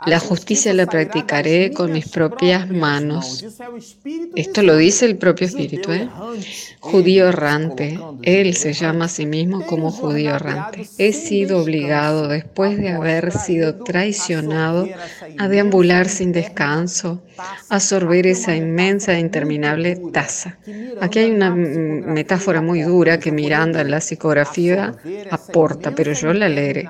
La 0.05 0.19
justicia 0.19 0.73
la 0.73 0.85
practicaré 0.85 1.73
con 1.73 1.91
mis 1.91 2.07
propias 2.07 2.69
manos. 2.69 3.45
Esto 4.33 4.61
lo 4.63 4.77
dice 4.77 5.05
el 5.05 5.17
propio 5.17 5.47
Espíritu. 5.47 5.91
¿eh? 5.91 6.07
Judío 6.79 7.27
errante. 7.27 7.99
Él 8.21 8.55
se 8.55 8.71
llama 8.71 9.05
a 9.05 9.09
sí 9.09 9.25
mismo 9.25 9.65
como 9.65 9.91
judío 9.91 10.35
errante. 10.35 10.87
He 10.97 11.11
sido 11.11 11.61
obligado, 11.61 12.29
después 12.29 12.77
de 12.77 12.91
haber 12.91 13.33
sido 13.33 13.83
traicionado, 13.83 14.87
a 15.37 15.47
deambular 15.49 16.07
sin 16.07 16.31
descanso, 16.31 17.21
a 17.37 17.75
absorber 17.75 18.25
esa 18.25 18.55
inmensa 18.55 19.15
e 19.15 19.19
interminable 19.19 19.97
taza. 20.13 20.57
Aquí 21.01 21.19
hay 21.19 21.31
una 21.31 21.53
metáfora 21.53 22.61
muy 22.61 22.83
dura 22.83 23.19
que 23.19 23.33
Miranda 23.33 23.81
en 23.81 23.91
la 23.91 23.99
psicografía 23.99 24.95
aporta, 25.29 25.93
pero 25.93 26.13
yo 26.13 26.33
la 26.33 26.47
leeré. 26.47 26.89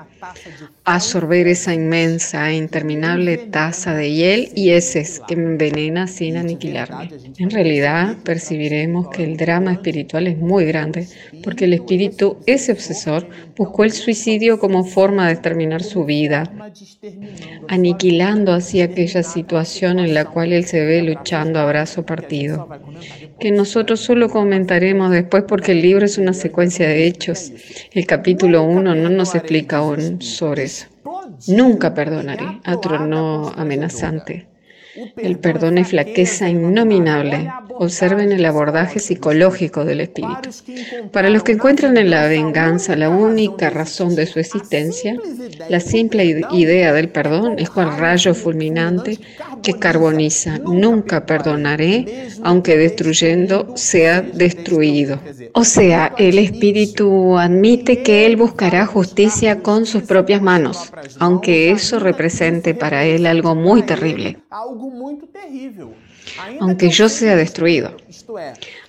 Absorber 0.84 1.48
esa 1.48 1.74
inmensa 1.74 2.50
e 2.50 2.56
interminable 2.56 2.99
taza 3.52 3.94
de 3.94 4.12
hiel 4.12 4.50
y 4.56 4.72
heces 4.72 5.22
que 5.28 5.36
me 5.36 5.44
envenena 5.44 6.08
sin 6.08 6.38
aniquilarme. 6.38 7.10
En 7.38 7.50
realidad 7.50 8.18
percibiremos 8.24 9.10
que 9.10 9.24
el 9.24 9.38
drama 9.38 9.74
espiritual 9.74 10.28
es 10.28 10.38
muy 10.38 10.66
grande, 10.66 11.08
porque 11.44 11.66
el 11.66 11.74
espíritu, 11.74 12.38
ese 12.46 12.72
obsesor, 12.72 13.28
buscó 13.56 13.84
el 13.84 13.92
suicidio 13.92 14.60
como 14.60 14.84
forma 14.84 15.28
de 15.28 15.36
terminar 15.36 15.84
su 15.84 16.06
vida, 16.06 16.52
aniquilando 17.68 18.54
así 18.54 18.82
aquella 18.82 19.24
situación 19.24 20.00
en 20.00 20.14
la 20.14 20.26
cual 20.26 20.54
él 20.54 20.66
se 20.66 20.84
ve 20.86 21.02
luchando 21.02 21.60
a 21.60 21.66
brazo 21.66 22.06
partido, 22.06 22.70
que 23.40 23.52
nosotros 23.52 24.00
solo 24.00 24.30
comentaremos 24.30 25.12
después 25.12 25.44
porque 25.48 25.74
el 25.74 25.82
libro 25.82 26.06
es 26.06 26.18
una 26.18 26.34
secuencia 26.34 26.88
de 26.88 27.06
hechos. 27.08 27.52
El 27.92 28.06
capítulo 28.06 28.64
1 28.64 28.96
no 28.96 29.10
nos 29.10 29.36
explica 29.36 29.78
aún 29.78 30.22
sobre 30.22 30.64
eso. 30.64 30.88
Nunca 31.48 31.94
perdonaré, 31.94 32.60
atronó 32.64 33.50
amenazante. 33.56 34.48
El 35.18 35.38
perdón 35.40 35.78
es 35.78 35.90
flaqueza 35.90 36.50
innominable. 36.50 37.52
Observen 37.76 38.32
el 38.32 38.46
abordaje 38.46 39.00
psicológico 39.00 39.86
del 39.86 40.02
espíritu. 40.02 40.50
Para 41.12 41.30
los 41.30 41.44
que 41.44 41.54
encuentran 41.54 41.98
en 41.98 42.10
la 42.10 42.28
venganza 42.28 42.96
la 42.96 43.10
única 43.10 43.70
razón 43.70 44.16
de 44.16 44.26
su 44.26 44.40
existencia, 44.40 45.16
la 45.70 45.80
simple 45.80 46.44
idea 46.52 46.92
del 46.94 47.10
perdón 47.10 47.60
es 47.60 47.70
cual 47.70 47.98
rayo 47.98 48.34
fulminante 48.34 49.20
que 49.64 49.74
carboniza. 49.74 50.58
Nunca 50.60 51.26
perdonaré, 51.26 52.28
aunque 52.44 52.78
destruyendo 52.78 53.74
sea 53.76 54.22
destruido. 54.22 55.20
O 55.54 55.64
sea, 55.64 56.14
el 56.18 56.40
espíritu 56.40 57.38
admite 57.38 58.02
que 58.02 58.26
él 58.26 58.36
buscará 58.36 58.86
justicia 58.86 59.60
con 59.60 59.86
sus 59.86 60.04
propias 60.04 60.42
manos, 60.42 60.92
aunque 61.20 61.72
eso 61.72 62.00
represente 62.00 62.74
para 62.74 63.06
él 63.06 63.26
algo 63.26 63.56
muy 63.56 63.84
terrible 63.84 64.40
aunque 66.60 66.90
yo 66.90 67.10
sea 67.10 67.36
destruido. 67.36 67.96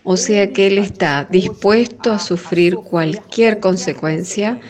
O 0.03 0.17
sea 0.17 0.51
que 0.53 0.67
Él 0.67 0.79
está 0.79 1.27
dispuesto 1.31 2.13
a 2.13 2.19
sufrir 2.19 2.77
cualquier 2.77 3.61
consecuencia. 3.61 4.61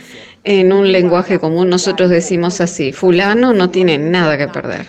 En 0.44 0.72
un 0.72 0.90
lenguaje 0.90 1.38
común 1.38 1.68
nosotros 1.68 2.10
decimos 2.10 2.60
así, 2.60 2.92
fulano 2.92 3.52
no 3.52 3.70
tiene 3.70 3.98
nada 3.98 4.38
que 4.38 4.48
perder. 4.48 4.86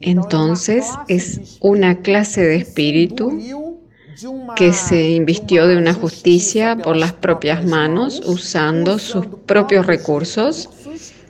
Entonces 0.00 0.86
es 1.08 1.58
una 1.60 2.00
clase 2.00 2.42
de 2.42 2.56
espíritu 2.56 3.38
que 4.56 4.72
se 4.72 5.10
invistió 5.10 5.66
de 5.66 5.76
una 5.76 5.94
justicia 5.94 6.76
por 6.76 6.96
las 6.96 7.12
propias 7.12 7.64
manos, 7.64 8.22
usando 8.26 8.98
sus 8.98 9.26
propios 9.46 9.86
recursos, 9.86 10.68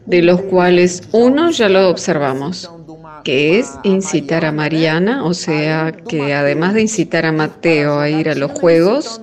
de 0.06 0.22
los 0.22 0.40
cuales 0.42 1.02
uno 1.12 1.50
ya 1.50 1.68
lo 1.68 1.88
observamos, 1.88 2.70
que 3.22 3.58
es 3.58 3.78
incitar 3.82 4.44
a 4.44 4.52
Mariana, 4.52 5.24
o 5.24 5.34
sea 5.34 5.92
que 5.92 6.34
además 6.34 6.74
de 6.74 6.82
incitar 6.82 7.26
a 7.26 7.32
Mateo 7.32 8.00
a 8.00 8.08
ir 8.08 8.28
a 8.28 8.34
los 8.34 8.52
juegos, 8.52 9.20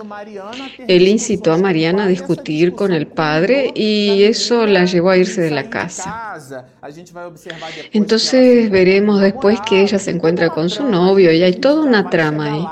él 0.87 1.07
incitó 1.07 1.53
a 1.53 1.57
Mariana 1.57 2.05
a 2.05 2.07
discutir 2.07 2.73
con 2.73 2.93
el 2.93 3.07
padre 3.07 3.71
y 3.75 4.23
eso 4.23 4.65
la 4.65 4.85
llevó 4.85 5.11
a 5.11 5.17
irse 5.17 5.41
de 5.41 5.51
la 5.51 5.69
casa. 5.69 6.37
Entonces 7.93 8.69
veremos 8.69 9.21
después 9.21 9.59
que 9.61 9.81
ella 9.81 9.99
se 9.99 10.11
encuentra 10.11 10.49
con 10.49 10.69
su 10.69 10.87
novio 10.87 11.31
y 11.31 11.43
hay 11.43 11.53
toda 11.53 11.83
una 11.83 12.09
trama 12.09 12.53
ahí 12.53 12.65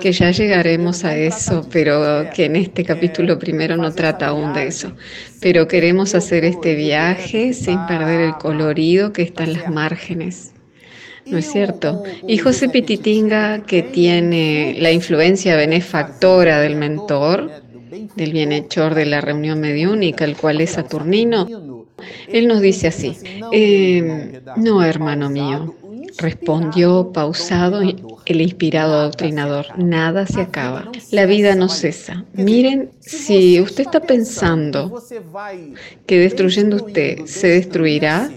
que 0.00 0.12
ya 0.12 0.30
llegaremos 0.30 1.04
a 1.04 1.16
eso, 1.16 1.66
pero 1.72 2.28
que 2.32 2.44
en 2.44 2.56
este 2.56 2.84
capítulo 2.84 3.38
primero 3.38 3.76
no 3.76 3.92
trata 3.92 4.28
aún 4.28 4.52
de 4.52 4.68
eso. 4.68 4.92
Pero 5.40 5.66
queremos 5.66 6.14
hacer 6.14 6.44
este 6.44 6.74
viaje 6.76 7.52
sin 7.52 7.84
perder 7.86 8.20
el 8.20 8.34
colorido 8.34 9.12
que 9.12 9.22
está 9.22 9.44
en 9.44 9.54
las 9.54 9.68
márgenes. 9.68 10.52
¿No 11.26 11.38
es 11.38 11.50
cierto? 11.50 12.02
Y 12.26 12.38
José 12.38 12.68
Pititinga, 12.68 13.62
que 13.62 13.82
tiene 13.82 14.76
la 14.78 14.90
influencia 14.90 15.56
benefactora 15.56 16.60
del 16.60 16.76
mentor, 16.76 17.50
del 18.16 18.32
bienhechor 18.32 18.94
de 18.94 19.06
la 19.06 19.20
reunión 19.20 19.60
mediúnica, 19.60 20.24
el 20.24 20.36
cual 20.36 20.60
es 20.60 20.72
Saturnino, 20.72 21.86
él 22.28 22.48
nos 22.48 22.60
dice 22.60 22.88
así, 22.88 23.16
em, 23.52 24.32
no, 24.56 24.82
hermano 24.82 25.28
mío, 25.28 25.74
respondió 26.18 27.12
pausado 27.12 27.80
el 27.82 28.40
inspirado 28.40 28.94
adoctrinador, 28.94 29.66
nada 29.78 30.26
se 30.26 30.40
acaba, 30.40 30.90
la 31.10 31.26
vida 31.26 31.54
no 31.54 31.68
cesa. 31.68 32.24
Miren, 32.34 32.90
si 33.00 33.60
usted 33.60 33.84
está 33.84 34.00
pensando 34.00 35.02
que 36.06 36.18
destruyendo 36.18 36.76
usted 36.76 37.26
se 37.26 37.48
destruirá, 37.48 38.30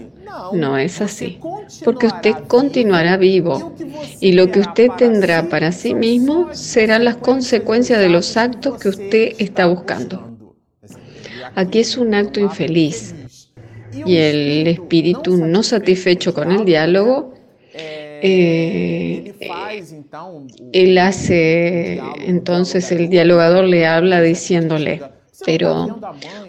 no 0.52 0.78
es 0.78 1.00
así, 1.00 1.38
porque 1.84 2.06
usted 2.06 2.34
continuará 2.46 3.16
vivo. 3.16 3.74
y 4.20 4.32
lo 4.32 4.50
que 4.50 4.60
usted 4.60 4.90
tendrá 4.96 5.48
para 5.48 5.72
sí 5.72 5.94
mismo 5.94 6.48
serán 6.52 7.04
las 7.04 7.16
consecuencias 7.16 7.98
de 7.98 8.08
los 8.08 8.36
actos 8.36 8.78
que 8.78 8.88
usted 8.88 9.32
está 9.38 9.66
buscando. 9.66 10.36
Aquí 11.54 11.80
es 11.80 11.96
un 11.96 12.14
acto 12.14 12.40
infeliz. 12.40 13.14
y 14.06 14.16
el 14.16 14.66
espíritu 14.66 15.36
no 15.36 15.62
satisfecho 15.62 16.34
con 16.34 16.50
el 16.50 16.64
diálogo, 16.64 17.34
eh, 18.26 19.34
él 20.72 20.98
hace, 20.98 22.00
entonces 22.26 22.90
el 22.90 23.10
dialogador 23.10 23.64
le 23.64 23.86
habla 23.86 24.22
diciéndole, 24.22 25.02
pero 25.44 26.00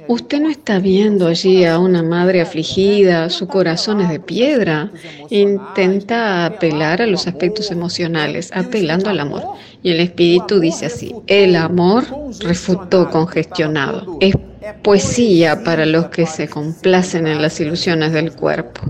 usted 0.08 0.42
no 0.42 0.50
está 0.50 0.80
viendo 0.80 1.28
allí 1.28 1.66
a 1.66 1.80
una 1.80 2.04
madre 2.04 2.42
afligida, 2.42 3.30
su 3.30 3.48
corazón 3.48 4.02
es 4.02 4.10
de 4.10 4.20
piedra. 4.20 4.92
Intenta 5.30 6.46
apelar 6.46 7.02
a 7.02 7.08
los 7.08 7.28
aspectos 7.28 7.72
emocionales, 7.72 8.52
apelando 8.54 9.10
al 9.10 9.20
amor. 9.20 9.44
Y 9.84 9.92
el 9.92 10.00
espíritu 10.00 10.60
dice 10.60 10.88
así, 10.88 11.14
el 11.28 11.56
amor 11.56 12.06
refutó 12.40 13.10
congestionado. 13.10 14.18
Es 14.20 14.36
poesía 14.82 15.64
para 15.64 15.86
los 15.86 16.08
que 16.08 16.26
se 16.26 16.48
complacen 16.48 17.28
en 17.28 17.42
las 17.42 17.60
ilusiones 17.60 18.14
del 18.14 18.32
cuerpo. 18.32 18.82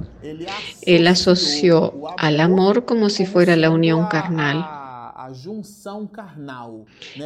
Él 0.81 1.07
asoció 1.07 1.93
al 2.17 2.39
amor 2.39 2.85
como 2.85 3.09
si 3.09 3.25
fuera 3.25 3.55
la 3.55 3.69
unión 3.69 4.07
carnal 4.07 4.65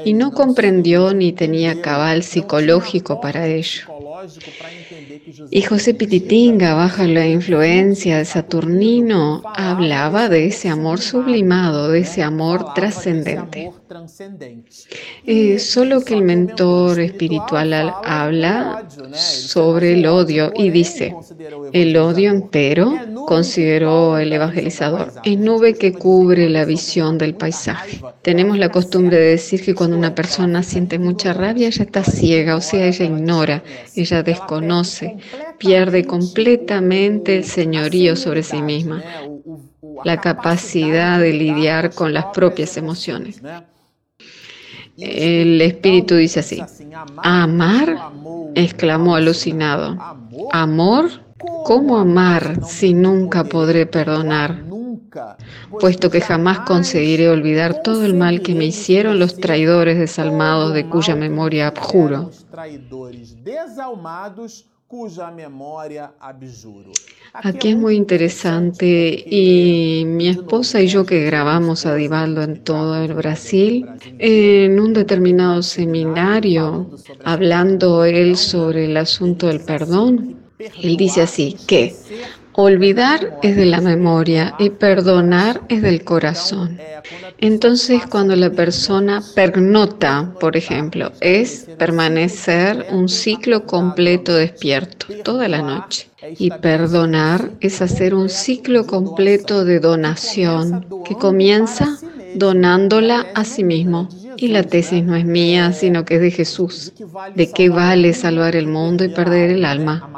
Y 0.05 0.13
no 0.13 0.31
comprendió 0.31 1.13
ni 1.13 1.33
tenía 1.33 1.81
cabal 1.81 2.23
psicológico 2.23 3.19
para 3.21 3.47
ello. 3.47 3.81
Y 5.49 5.61
José 5.61 5.93
Pititinga, 5.93 6.73
bajo 6.73 7.03
la 7.03 7.27
influencia 7.27 8.17
de 8.17 8.25
Saturnino, 8.25 9.41
hablaba 9.55 10.29
de 10.29 10.47
ese 10.47 10.69
amor 10.69 10.99
sublimado, 10.99 11.89
de 11.89 11.99
ese 11.99 12.23
amor 12.23 12.73
trascendente. 12.73 13.71
Eh, 15.25 15.57
solo 15.57 16.01
que 16.01 16.13
el 16.13 16.21
mentor 16.21 16.99
espiritual 16.99 17.73
habla 18.03 18.85
sobre 19.13 19.93
el 19.93 20.05
odio 20.05 20.51
y 20.55 20.69
dice, 20.69 21.15
el 21.73 21.97
odio 21.97 22.29
empero, 22.29 22.93
consideró 23.25 24.17
el 24.17 24.31
evangelizador, 24.33 25.13
es 25.23 25.37
nube 25.37 25.73
que 25.73 25.93
cubre 25.93 26.49
la 26.49 26.65
visión 26.65 27.17
del 27.17 27.35
paisaje. 27.35 27.88
Tenemos 28.21 28.57
la 28.57 28.69
costumbre 28.69 29.17
de 29.17 29.29
decir 29.31 29.63
que 29.63 29.75
cuando 29.75 29.97
una 29.97 30.15
persona 30.15 30.63
siente 30.63 30.99
mucha 30.99 31.33
rabia, 31.33 31.67
ella 31.67 31.83
está 31.83 32.03
ciega, 32.03 32.55
o 32.55 32.61
sea, 32.61 32.85
ella 32.85 33.05
ignora, 33.05 33.63
ella 33.95 34.23
desconoce, 34.23 35.17
pierde 35.57 36.05
completamente 36.05 37.37
el 37.37 37.43
señorío 37.43 38.15
sobre 38.15 38.43
sí 38.43 38.61
misma, 38.61 39.03
la 40.03 40.19
capacidad 40.21 41.19
de 41.19 41.33
lidiar 41.33 41.93
con 41.93 42.13
las 42.13 42.25
propias 42.25 42.77
emociones. 42.77 43.41
El 44.97 45.61
espíritu 45.61 46.15
dice 46.15 46.41
así, 46.41 46.61
amar, 47.23 47.95
exclamó 48.55 49.15
alucinado, 49.15 49.97
amor, 50.51 51.09
¿cómo 51.63 51.97
amar 51.97 52.65
si 52.65 52.93
nunca 52.93 53.45
podré 53.45 53.85
perdonar? 53.85 54.63
Puesto 55.79 56.09
que 56.09 56.21
jamás 56.21 56.59
conseguiré 56.61 57.29
olvidar 57.29 57.81
todo 57.81 58.05
el 58.05 58.13
mal 58.13 58.41
que 58.41 58.55
me 58.55 58.65
hicieron 58.65 59.19
los 59.19 59.35
traidores 59.35 59.97
desalmados 59.97 60.73
de 60.73 60.87
cuya 60.87 61.15
memoria 61.15 61.67
abjuro. 61.67 62.31
Aquí 67.33 67.69
es 67.69 67.77
muy 67.77 67.95
interesante 67.95 69.23
y 69.27 70.03
mi 70.07 70.29
esposa 70.29 70.81
y 70.81 70.87
yo 70.87 71.05
que 71.05 71.23
grabamos 71.25 71.85
a 71.85 71.93
Divaldo 71.93 72.41
en 72.41 72.63
todo 72.63 72.95
el 73.03 73.13
Brasil, 73.13 73.87
en 74.17 74.79
un 74.79 74.93
determinado 74.93 75.61
seminario, 75.61 76.89
hablando 77.23 78.03
él 78.03 78.35
sobre 78.35 78.85
el 78.85 78.97
asunto 78.97 79.45
del 79.45 79.59
perdón, 79.59 80.39
él 80.81 80.97
dice 80.97 81.21
así, 81.21 81.55
que 81.67 81.95
olvidar 82.61 83.39
es 83.41 83.55
de 83.55 83.65
la 83.65 83.81
memoria 83.81 84.55
y 84.59 84.69
perdonar 84.69 85.61
es 85.69 85.81
del 85.81 86.03
corazón. 86.03 86.77
Entonces, 87.37 88.05
cuando 88.05 88.35
la 88.35 88.49
persona 88.49 89.23
pernota, 89.33 90.33
por 90.39 90.57
ejemplo, 90.57 91.11
es 91.21 91.67
permanecer 91.77 92.87
un 92.91 93.07
ciclo 93.07 93.65
completo 93.65 94.33
despierto 94.33 95.07
toda 95.23 95.47
la 95.47 95.61
noche. 95.61 96.09
Y 96.37 96.51
perdonar 96.51 97.51
es 97.61 97.81
hacer 97.81 98.13
un 98.13 98.29
ciclo 98.29 98.85
completo 98.85 99.63
de 99.63 99.79
donación 99.79 100.85
que 101.05 101.15
comienza 101.15 101.97
donándola 102.35 103.27
a 103.33 103.45
sí 103.45 103.63
mismo. 103.63 104.09
Y 104.41 104.47
la 104.47 104.63
tesis 104.63 105.03
no 105.03 105.17
es 105.17 105.25
mía, 105.25 105.73
sino 105.73 106.05
que 106.05 106.15
es 106.15 106.21
de 106.21 106.31
Jesús. 106.31 106.93
¿De 107.35 107.51
qué 107.51 107.67
vale 107.67 108.13
salvar 108.13 108.55
el 108.55 108.67
mundo 108.67 109.03
y 109.03 109.09
perder 109.09 109.49
el 109.49 109.65
alma? 109.65 110.09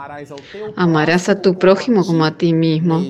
Amarás 0.76 1.28
a 1.28 1.42
tu 1.42 1.58
prójimo 1.58 2.06
como 2.06 2.24
a 2.24 2.38
ti 2.38 2.54
mismo. 2.54 3.04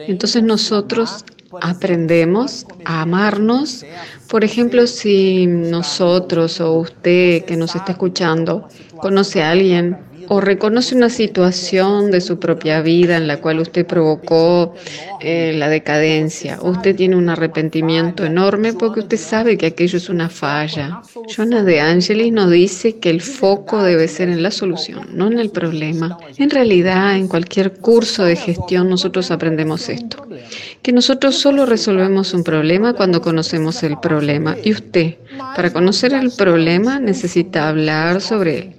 Entonces 0.00 0.42
nosotros 0.42 1.24
aprendemos 1.60 2.66
a 2.84 3.02
amarnos. 3.02 3.84
Por 4.28 4.42
ejemplo, 4.42 4.88
si 4.88 5.46
nosotros 5.46 6.60
o 6.60 6.72
usted 6.80 7.44
que 7.44 7.56
nos 7.56 7.76
está 7.76 7.92
escuchando 7.92 8.66
conoce 9.00 9.44
a 9.44 9.52
alguien 9.52 9.98
o 10.32 10.40
reconoce 10.40 10.94
una 10.94 11.10
situación 11.10 12.10
de 12.10 12.22
su 12.22 12.38
propia 12.38 12.80
vida 12.80 13.18
en 13.18 13.26
la 13.26 13.42
cual 13.42 13.60
usted 13.60 13.84
provocó 13.84 14.74
eh, 15.20 15.52
la 15.54 15.68
decadencia. 15.68 16.58
Usted 16.62 16.96
tiene 16.96 17.16
un 17.16 17.28
arrepentimiento 17.28 18.24
enorme 18.24 18.72
porque 18.72 19.00
usted 19.00 19.18
sabe 19.18 19.58
que 19.58 19.66
aquello 19.66 19.98
es 19.98 20.08
una 20.08 20.30
falla. 20.30 21.02
Jonas 21.28 21.66
de 21.66 21.82
Angelis 21.82 22.32
nos 22.32 22.50
dice 22.50 22.96
que 22.96 23.10
el 23.10 23.20
foco 23.20 23.82
debe 23.82 24.08
ser 24.08 24.30
en 24.30 24.42
la 24.42 24.50
solución, 24.50 25.06
no 25.12 25.26
en 25.26 25.38
el 25.38 25.50
problema. 25.50 26.16
En 26.38 26.48
realidad, 26.48 27.14
en 27.14 27.28
cualquier 27.28 27.74
curso 27.74 28.24
de 28.24 28.36
gestión 28.36 28.88
nosotros 28.88 29.30
aprendemos 29.30 29.90
esto, 29.90 30.26
que 30.80 30.92
nosotros 30.92 31.36
solo 31.36 31.66
resolvemos 31.66 32.32
un 32.32 32.42
problema 32.42 32.94
cuando 32.94 33.20
conocemos 33.20 33.82
el 33.82 33.98
problema. 33.98 34.56
Y 34.64 34.72
usted, 34.72 35.16
para 35.54 35.70
conocer 35.74 36.14
el 36.14 36.30
problema, 36.30 36.98
necesita 36.98 37.68
hablar 37.68 38.22
sobre 38.22 38.58
él. 38.58 38.74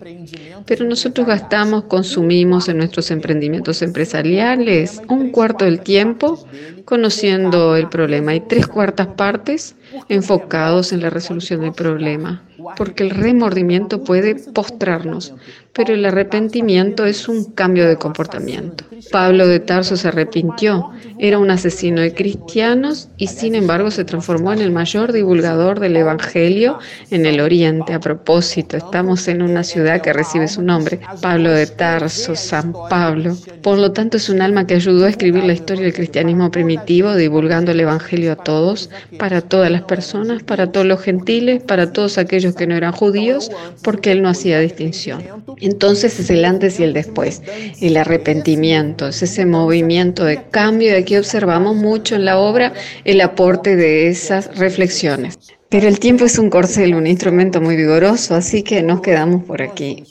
Pero 0.66 0.86
nosotros 0.86 1.28
gastamos, 1.28 1.43
consumimos 1.88 2.70
en 2.70 2.78
nuestros 2.78 3.12
emprendimientos 3.12 3.82
empresariales 3.82 5.02
un 5.10 5.32
cuarto 5.32 5.66
del 5.66 5.82
tiempo 5.82 6.46
conociendo 6.86 7.76
el 7.76 7.88
problema 7.89 8.36
y 8.36 8.39
tres 8.41 8.67
cuartas 8.67 9.08
partes 9.08 9.76
enfocados 10.10 10.91
en 10.91 11.02
la 11.02 11.10
resolución 11.10 11.62
del 11.62 11.74
problema, 11.74 12.43
porque 12.78 13.04
el 13.04 13.12
remordimiento 13.12 14.04
puede 14.04 14.36
postrarnos, 14.36 15.34
pero 15.74 15.93
el 15.93 16.06
arrepentimiento 16.06 17.06
es 17.06 17.28
un 17.28 17.46
cambio 17.46 17.88
de 17.88 17.98
comportamiento. 17.98 18.86
Pablo 19.12 19.48
de 19.48 19.60
Tarso 19.60 19.98
se 19.98 20.08
arrepintió, 20.08 20.91
era 21.17 21.39
un 21.39 21.52
asesino 21.52 22.02
de 22.02 22.13
cristianos 22.13 23.10
y 23.17 23.28
sin 23.28 23.56
embargo 23.56 23.91
se 23.91 24.06
transformó 24.06 24.54
en 24.54 24.62
el 24.62 24.72
mayor 24.72 25.12
divulgador 25.12 25.80
del 25.80 25.98
Evangelio 25.98 26.80
en 27.10 27.26
el 27.26 27.39
Oriente. 27.39 27.93
A 27.93 28.00
propósito, 28.00 28.78
estamos 28.78 29.28
en 29.28 29.41
una 29.41 29.63
ciudad 29.63 30.02
que 30.02 30.13
recibe 30.13 30.48
su 30.48 30.62
nombre, 30.62 31.00
Pablo 31.22 31.52
de 31.52 31.67
Tarso, 31.67 32.36
San 32.36 32.74
Pablo. 32.89 33.36
Por 33.62 33.78
lo 33.80 33.91
tanto, 33.91 34.17
es 34.17 34.30
un 34.30 34.41
alma 34.41 34.67
que 34.67 34.76
ayudó 34.76 35.06
a 35.06 35.10
escribir 35.10 35.43
la 35.43 35.54
historia 35.54 35.84
del 35.84 35.93
cristianismo 35.93 36.52
divulgando 36.86 37.72
el 37.72 37.80
Evangelio 37.80 38.32
a 38.32 38.36
todos, 38.36 38.90
para 39.18 39.42
todas 39.42 39.72
las 39.72 39.84
personas, 39.84 40.44
para 40.44 40.72
todos 40.72 40.86
los 40.86 41.02
gentiles, 41.02 41.64
para 41.64 41.92
todos 41.92 42.18
aquellos 42.18 42.56
que 42.56 42.68
no 42.68 42.76
eran 42.76 42.92
judíos, 42.92 43.52
porque 43.82 44.12
él 44.12 44.22
no 44.22 44.30
hacía 44.30 44.60
distinción. 44.60 45.24
Entonces 45.62 46.20
es 46.20 46.30
el 46.30 46.46
antes 46.46 46.80
y 46.80 46.84
el 46.84 46.94
después, 46.94 47.42
el 47.82 47.98
arrepentimiento, 47.98 49.08
es 49.08 49.24
ese 49.24 49.46
movimiento 49.46 50.26
de 50.26 50.44
cambio 50.50 50.90
y 50.90 50.96
aquí 51.02 51.18
observamos 51.18 51.76
mucho 51.76 52.16
en 52.16 52.26
la 52.26 52.38
obra 52.38 52.74
el 53.04 53.22
aporte 53.22 53.76
de 53.76 54.08
esas 54.08 54.58
reflexiones. 54.58 55.40
Pero 55.70 55.88
el 55.88 56.00
tiempo 56.00 56.26
es 56.26 56.38
un 56.38 56.52
corcel, 56.52 56.94
un 56.94 57.08
instrumento 57.08 57.60
muy 57.60 57.76
vigoroso, 57.76 58.36
así 58.36 58.62
que 58.62 58.84
nos 58.84 59.02
quedamos 59.02 59.44
por 59.44 59.62
aquí. 59.62 60.04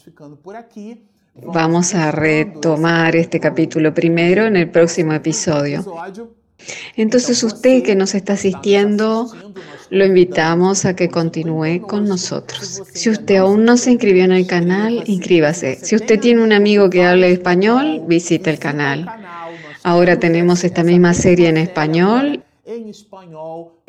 Vamos 1.35 1.95
a 1.95 2.11
retomar 2.11 3.17
este 3.17 3.41
capítulo 3.41 3.95
primero 3.95 4.47
en 4.47 4.57
el 4.57 4.69
próximo 4.71 5.13
episodio. 5.13 5.85
Entonces 6.97 7.43
usted 7.43 7.83
que 7.83 7.95
nos 7.95 8.15
está 8.15 8.35
asistiendo, 8.35 9.33
lo 9.91 10.07
invitamos 10.07 10.85
a 10.85 10.97
que 10.97 11.09
continúe 11.09 11.83
con 11.83 12.07
nosotros. 12.07 12.83
Si 12.93 13.11
usted 13.11 13.37
aún 13.37 13.65
no 13.65 13.77
se 13.77 13.93
inscribió 13.93 14.25
en 14.25 14.33
el 14.33 14.47
canal, 14.47 15.03
inscríbase. 15.07 15.79
Si 15.83 15.95
usted 15.95 16.19
tiene 16.19 16.43
un 16.43 16.53
amigo 16.53 16.89
que 16.89 17.05
hable 17.05 17.31
español, 17.31 18.03
visite 18.07 18.51
el 18.51 18.59
canal. 18.59 19.07
Ahora 19.83 20.19
tenemos 20.19 20.65
esta 20.65 20.83
misma 20.83 21.13
serie 21.13 21.49
en 21.49 21.57
español 21.57 22.43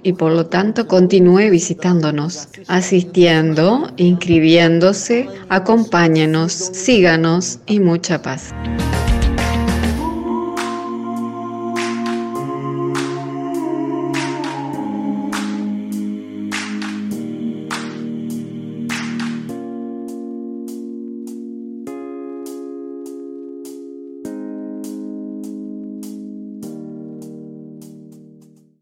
y 0.02 0.14
por 0.14 0.32
lo 0.32 0.48
tanto 0.48 0.88
continúe 0.88 1.50
visitándonos, 1.50 2.50
asistiendo, 2.68 3.92
inscribiéndose, 3.98 5.28
acompáñenos, 5.50 6.52
síganos 6.52 7.60
y 7.68 7.80
mucha 7.80 8.22
paz. 8.22 8.54